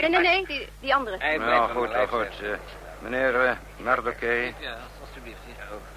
[0.00, 1.16] Nee, nee, nee, die, die andere.
[1.18, 2.40] Hij Nou, goed, nou, goed.
[2.42, 2.48] eh,
[2.98, 4.52] meneer eh Merdoké.
[4.58, 5.38] Ja, alsjeblieft.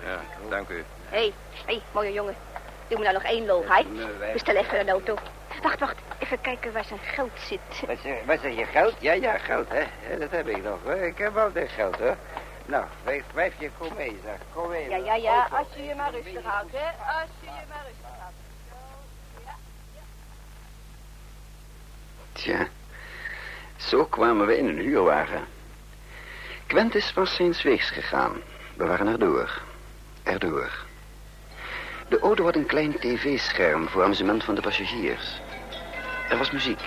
[0.05, 0.83] Ja, dank u.
[1.09, 1.33] Hé, hey,
[1.65, 2.35] hey, mooie jongen.
[2.87, 3.85] Doe me nou nog één lol, hij.
[4.33, 5.17] Bestel even een auto.
[5.61, 5.95] Wacht, wacht.
[6.19, 7.59] Even kijken waar zijn geld zit.
[7.87, 8.95] Wat zeg, wat zeg je, geld?
[8.99, 10.17] Ja, ja, geld, hè?
[10.17, 10.95] Dat heb ik nog, hoor.
[10.95, 12.15] Ik heb altijd geld, hoor.
[12.65, 14.35] Nou, wijf, wijfje, kom mee, zeg.
[14.53, 14.89] Kom mee.
[14.89, 15.47] Ja, ja, ja.
[15.51, 16.85] Als je je maar rustig houdt, hè.
[17.19, 18.35] Als je je maar rustig houdt.
[22.31, 22.67] Tja,
[23.79, 25.47] zo kwamen we in een huurwagen.
[26.67, 28.41] Quentis was zijns weegs gegaan.
[28.75, 29.61] We waren erdoor.
[30.23, 30.69] Erdoor.
[32.07, 35.41] De auto had een klein tv-scherm voor amusement van de passagiers.
[36.29, 36.79] Er was muziek.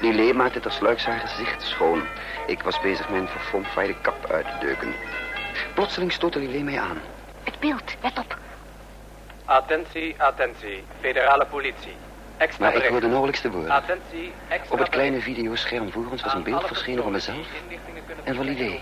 [0.00, 2.02] Lillet maakte tersluiks haar gezicht schoon.
[2.46, 4.94] Ik was bezig mijn verfomfaaide kap uit te deuken.
[5.74, 7.00] Plotseling stootte Lillet mij aan.
[7.44, 8.38] Het beeld, let op.
[9.44, 10.84] Attentie, attentie.
[11.00, 12.05] Federale politie.
[12.36, 13.70] Extra Maar ik hoorde nauwelijks de woorden.
[13.70, 17.46] Attentie, extra Op het kleine videoscherm voor ons was een Aan beeld verschenen van mezelf
[18.24, 18.80] en van over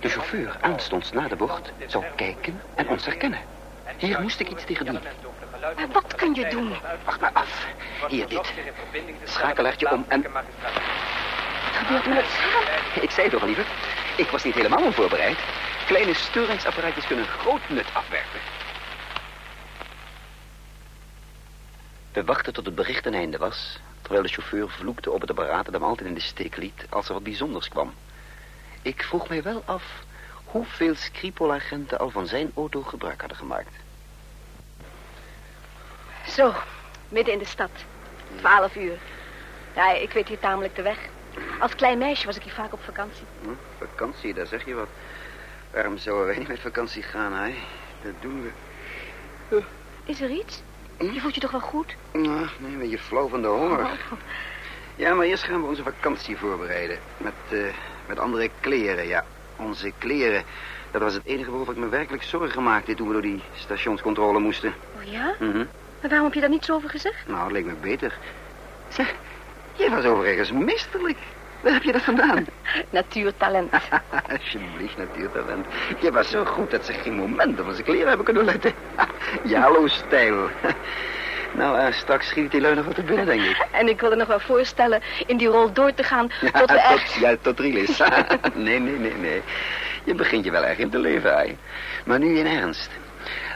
[0.00, 3.38] de chauffeur aanstonds na de bocht zou kijken en ons herkennen.
[3.96, 4.98] Hier moest ik iets tegen doen.
[5.60, 6.76] Maar wat kun je doen?
[7.04, 7.66] Wacht maar af.
[8.08, 8.52] Hier, dit.
[9.24, 10.22] Schakelertje om en...
[10.22, 10.42] Wat
[11.72, 13.02] gebeurt er met het scherm?
[13.02, 13.62] Ik zei toch, lieve,
[14.16, 15.38] ik was niet helemaal onvoorbereid.
[15.86, 18.40] Kleine störingsapparaatjes kunnen groot nut afwerpen.
[22.18, 25.66] We wachten tot het bericht ten einde was, terwijl de chauffeur vloekte op het apparaat
[25.66, 27.94] en hem altijd in de steek liet als er wat bijzonders kwam.
[28.82, 29.84] Ik vroeg mij wel af
[30.44, 33.74] hoeveel Skripol-agenten al van zijn auto gebruik hadden gemaakt.
[36.26, 36.54] Zo,
[37.08, 37.70] midden in de stad.
[38.36, 38.98] Twaalf uur.
[39.74, 40.98] Ja, ik weet hier tamelijk de weg.
[41.60, 43.24] Als klein meisje was ik hier vaak op vakantie.
[43.42, 43.48] Hm,
[43.78, 44.88] vakantie, daar zeg je wat.
[45.70, 47.54] Waarom zouden wij niet met vakantie gaan, hè?
[48.02, 48.42] Dat doen
[49.48, 49.62] we.
[50.04, 50.62] Is er iets?
[50.98, 51.96] Je voelt je toch wel goed?
[52.12, 53.88] Nou, nee, een beetje flauw van de honger.
[54.96, 56.98] Ja, maar eerst gaan we onze vakantie voorbereiden.
[57.16, 57.58] Met, eh,
[58.06, 59.24] met andere kleren, ja.
[59.56, 60.44] Onze kleren.
[60.90, 64.38] Dat was het enige waarover ik me werkelijk zorgen maakte toen we door die stationscontrole
[64.38, 64.74] moesten.
[64.96, 65.34] Oh ja?
[65.38, 65.56] Mhm.
[66.00, 67.26] Maar waarom heb je daar niets over gezegd?
[67.26, 68.18] Nou, het leek me beter.
[68.88, 69.14] Zeg,
[69.72, 71.18] jij was overigens meesterlijk.
[71.60, 72.46] Waar heb je dat vandaan?
[72.90, 73.72] Natuurtalent.
[74.32, 75.66] Alsjeblieft, natuurtalent.
[76.00, 78.72] Je was zo goed dat ze geen moment op onze kleren hebben kunnen letten.
[79.44, 80.48] Jalo-stijl.
[81.52, 83.66] Nou, eh, straks schiet die nog wat te binnen, denk ik.
[83.70, 87.14] En ik wilde nog wel voorstellen in die rol door te gaan tot we echt...
[87.14, 87.98] Ja, tot Rielis.
[88.54, 89.42] nee, nee, nee, nee.
[90.04, 91.56] Je begint je wel erg in te leven, hè.
[92.04, 92.90] Maar nu in ernst.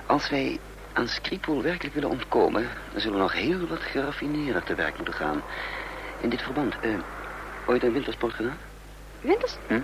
[0.07, 0.59] Als wij
[0.93, 2.69] aan Skripol werkelijk willen ontkomen...
[2.93, 5.43] dan zullen we nog heel wat geraffineerder te werk moeten gaan.
[6.21, 6.91] In dit verband, eh,
[7.67, 8.59] ooit een wintersport gedaan?
[9.21, 9.57] Winters?
[9.67, 9.81] Hm?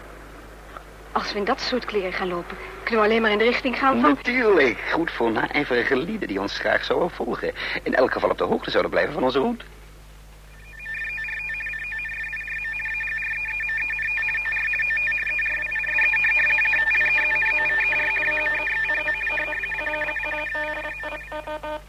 [1.13, 3.79] Als we in dat soort kleren gaan lopen, kunnen we alleen maar in de richting
[3.79, 4.11] gaan van...
[4.11, 4.79] Natuurlijk.
[4.93, 7.53] Goed voor naijverige lieden die ons graag zouden volgen.
[7.83, 9.65] In elk geval op de hoogte zouden blijven van onze route.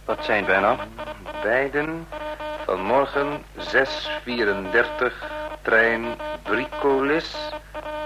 [0.05, 0.77] Wat zijn wij nou?
[1.43, 2.07] Beiden
[2.65, 6.05] vanmorgen 6.34 trein
[6.43, 7.35] Bricolis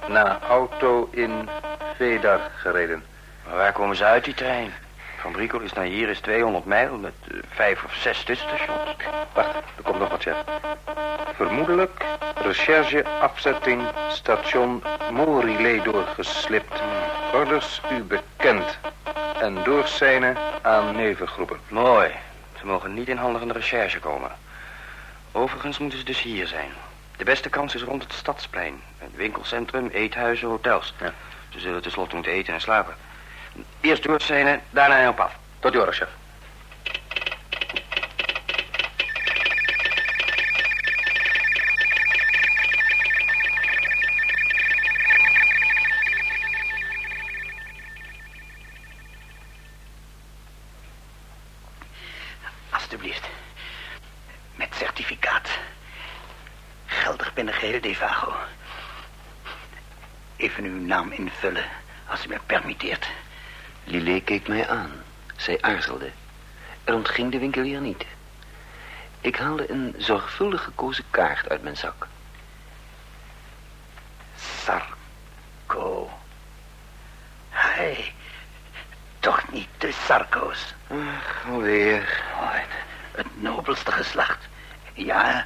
[0.08, 1.50] naar auto in
[1.96, 3.04] Vedar gereden.
[3.48, 4.74] Maar waar komen ze uit, die trein?
[5.24, 8.80] Van Briekolis naar hier is 200 mijl met eh, vijf of zes tussenstations.
[9.34, 10.36] Wacht, er komt nog wat, chef.
[11.36, 16.82] Vermoedelijk recherche afzetting station Morilé doorgeslipt.
[17.34, 18.78] Orders u bekend.
[19.42, 21.60] En doorzijnen aan nevengroepen.
[21.68, 22.12] Mooi.
[22.60, 24.32] Ze mogen niet in handen van de recherche komen.
[25.32, 26.72] Overigens moeten ze dus hier zijn.
[27.18, 28.82] De beste kans is rond het stadsplein.
[28.98, 30.94] Het winkelcentrum, eethuizen, hotels.
[31.50, 32.96] Ze zullen tenslotte moeten eten en slapen.
[33.82, 35.36] Eerst doorzijnen, daarna op af.
[35.60, 36.10] Tot uw chef.
[52.70, 53.28] Alsjeblieft.
[54.56, 55.50] Met certificaat.
[56.86, 58.34] Geldig binnen geheel Devago.
[60.36, 61.66] Even uw naam invullen,
[62.08, 63.08] als u me permitteert.
[63.84, 64.92] Lillet keek mij aan.
[65.36, 66.12] Zij aarzelde.
[66.84, 68.06] Er ontging de winkelier niet.
[69.22, 72.08] Ik haalde een zorgvuldig gekozen kaart uit mijn zak.
[74.38, 76.10] Sarko.
[77.50, 78.14] Hij.
[79.20, 80.74] Toch niet de Sarko's.
[80.88, 82.24] Ach, alweer.
[82.34, 82.70] Oh, het,
[83.12, 84.48] het nobelste geslacht.
[84.94, 85.46] Ja,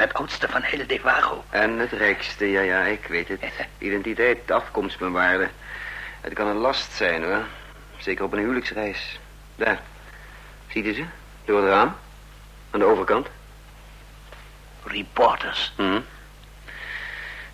[0.00, 1.44] en het oudste van heel Devago.
[1.50, 3.40] En het rijkste, ja, ja, ik weet het.
[3.78, 5.48] Identiteit, afkomstbewaarde.
[6.20, 7.44] Het kan een last zijn, hoor.
[7.96, 9.18] Zeker op een huwelijksreis.
[9.56, 9.80] Daar.
[10.68, 11.04] Ziet u ze?
[11.44, 11.96] Door het raam.
[12.70, 13.28] Aan de overkant.
[14.84, 15.72] Reporters.
[15.76, 16.00] Hm.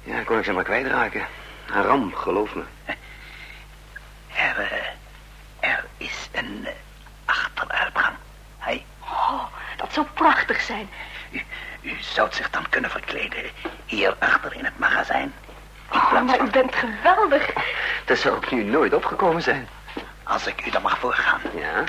[0.02, 1.26] Ja, kon ik ze maar kwijtraken.
[1.66, 2.62] Een ramp, geloof me.
[4.36, 6.72] Er, eh, er is een eh,
[7.24, 8.16] achteruitgang.
[8.58, 9.44] Hij, Oh,
[9.76, 10.88] dat zou prachtig zijn.
[11.86, 13.42] U, zou zich dan kunnen verkleden
[13.86, 15.34] hier achter in het magazijn.
[15.92, 17.52] In Oh, maar u bent geweldig.
[18.04, 19.68] Dat zou ik nu nooit opgekomen zijn.
[20.22, 21.40] als ik u dan mag voorgaan.
[21.54, 21.84] Ja?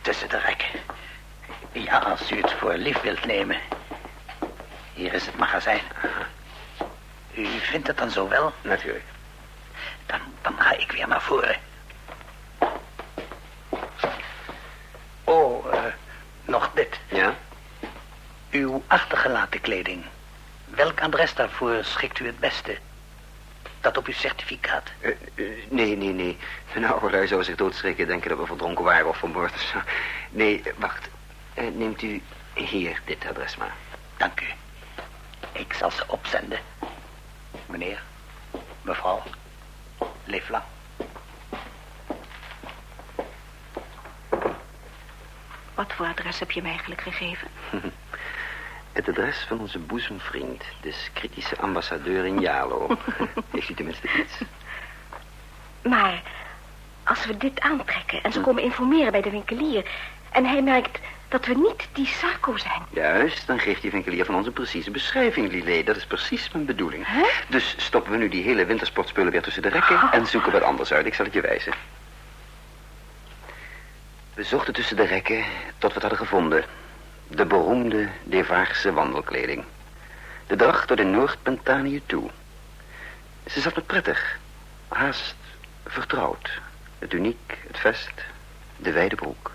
[0.00, 0.80] Tussen de rekken.
[1.72, 3.56] Ja, als u het voor lief wilt nemen.
[4.92, 5.82] Hier is het magazijn.
[7.34, 8.52] U vindt het dan zo wel?
[8.62, 9.04] Natuurlijk.
[10.06, 11.56] Dan, dan ga ik weer naar voren.
[15.24, 15.80] Oh, eh,
[17.08, 17.34] Ja?
[18.50, 20.04] Uw achtergelaten kleding.
[20.64, 22.78] Welk adres daarvoor schikt u het beste?
[23.80, 24.90] dat op uw certificaat?
[25.00, 26.38] Eh, eh, nee, nee, nee.
[26.72, 29.78] Mijn oude lui zou zich doodschrikken, denken dat we verdronken waren of vermoord of zo.
[30.30, 31.08] Nee, wacht.
[31.54, 32.22] Eh, neemt u
[32.54, 33.74] hier dit adres maar.
[34.16, 34.46] Dank u.
[35.52, 36.58] Ik zal ze opzenden.
[37.66, 38.02] Meneer,
[38.82, 39.22] mevrouw,
[40.24, 40.64] leef lang.
[45.78, 47.48] Wat voor adres heb je mij eigenlijk gegeven?
[48.92, 52.96] Het adres van onze boezemvriend, de kritische ambassadeur in Jalo.
[53.50, 54.40] Heeft u tenminste iets?
[55.82, 56.22] Maar
[57.04, 59.90] als we dit aantrekken en ze komen informeren bij de winkelier...
[60.30, 60.98] en hij merkt
[61.28, 62.82] dat we niet die Sarko zijn...
[62.90, 65.86] Juist, dan geeft die winkelier van ons een precieze beschrijving, Lillet.
[65.86, 67.06] Dat is precies mijn bedoeling.
[67.48, 70.12] Dus stoppen we nu die hele wintersportspullen weer tussen de rekken...
[70.12, 71.06] en zoeken wat anders uit.
[71.06, 71.72] Ik zal het je wijzen.
[74.38, 75.44] We zochten tussen de rekken
[75.78, 76.64] tot we het hadden gevonden.
[77.28, 79.64] De beroemde Devaarse wandelkleding.
[80.46, 82.30] De dracht door de Noord-Pentanië toe.
[83.46, 84.38] Ze zat me prettig.
[84.88, 85.34] Haast
[85.86, 86.60] vertrouwd.
[86.98, 88.12] Het uniek, het vest,
[88.76, 89.50] de wijde broek.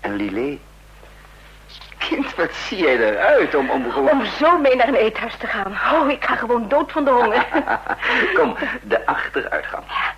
[0.00, 0.58] En Lillet...
[1.98, 3.70] Kind, wat zie jij eruit om...
[3.70, 5.72] Om, gewoon- Om zo mee naar een eethuis te gaan.
[5.94, 7.46] Oh, ik ga gewoon dood van de honger.
[8.36, 9.84] Kom, de achteruitgang.
[9.86, 10.17] We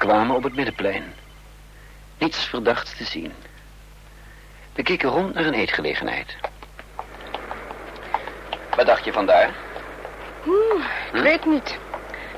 [0.00, 1.14] kwamen op het middenplein.
[2.18, 3.32] Niets verdachts te zien.
[4.72, 6.36] We keken rond naar een eetgelegenheid.
[8.76, 9.50] Wat dacht je vandaar?
[10.42, 10.82] Hmm,
[11.12, 11.78] ik weet niet.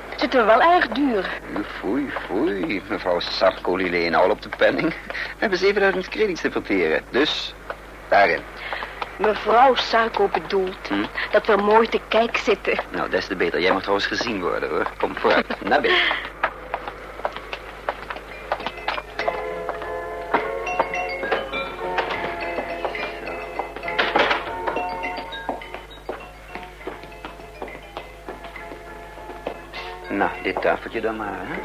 [0.09, 1.29] Het zit er wel erg duur.
[1.79, 2.81] Foei, foei.
[2.87, 4.89] Mevrouw Sarko Lillet al op de penning.
[5.07, 7.03] We hebben 7000 credits te verteren.
[7.09, 7.53] Dus,
[8.09, 8.39] daarin.
[9.17, 11.03] Mevrouw Sarko bedoelt Hm?
[11.31, 12.77] dat we mooi te kijk zitten.
[12.91, 13.61] Nou, des te beter.
[13.61, 14.87] Jij mag trouwens gezien worden, hoor.
[14.97, 15.99] Kom vooruit, naar binnen.
[30.17, 31.59] Nou, dit tafeltje dan maar, hè?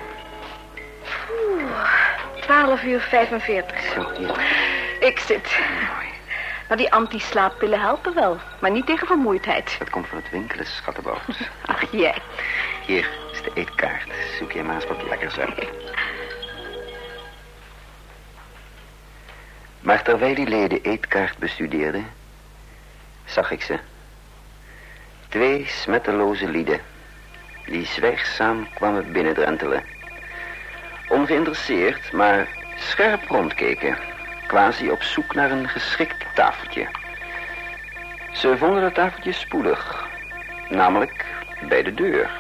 [1.51, 3.81] Oeh, 12 uur 45.
[3.95, 4.41] Zo, hier.
[5.01, 5.59] Ik zit.
[6.69, 9.77] Nou, die anti-slaappillen helpen wel, maar niet tegen vermoeidheid.
[9.79, 11.21] Dat komt van het winkelen, schattenbout.
[11.67, 12.15] Ach, jij.
[12.87, 14.13] Hier is de eetkaart.
[14.39, 15.67] Zoek je maar eens wat lekkers uit.
[19.81, 22.03] Maar terwijl die leden eetkaart bestudeerde,
[23.25, 23.79] zag ik ze.
[25.29, 26.81] Twee smetteloze lieden,
[27.71, 29.83] die zwijgzaam kwamen binnendrentelen.
[31.09, 33.97] Ongeïnteresseerd, maar scherp rondkeken,
[34.47, 36.89] quasi op zoek naar een geschikt tafeltje.
[38.33, 40.09] Ze vonden het tafeltje spoedig,
[40.69, 41.25] namelijk
[41.69, 42.31] bij de deur.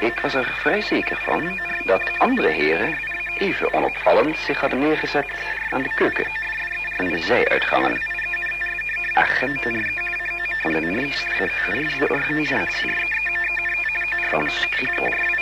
[0.00, 2.98] Ik was er vrij zeker van dat andere heren
[3.38, 5.26] even onopvallend zich hadden neergezet
[5.70, 6.26] aan de keuken
[6.96, 8.00] en de zijuitgangen.
[9.14, 9.92] Agenten
[10.62, 13.13] van de meest gevreesde organisatie.
[14.34, 15.33] Van Skripal.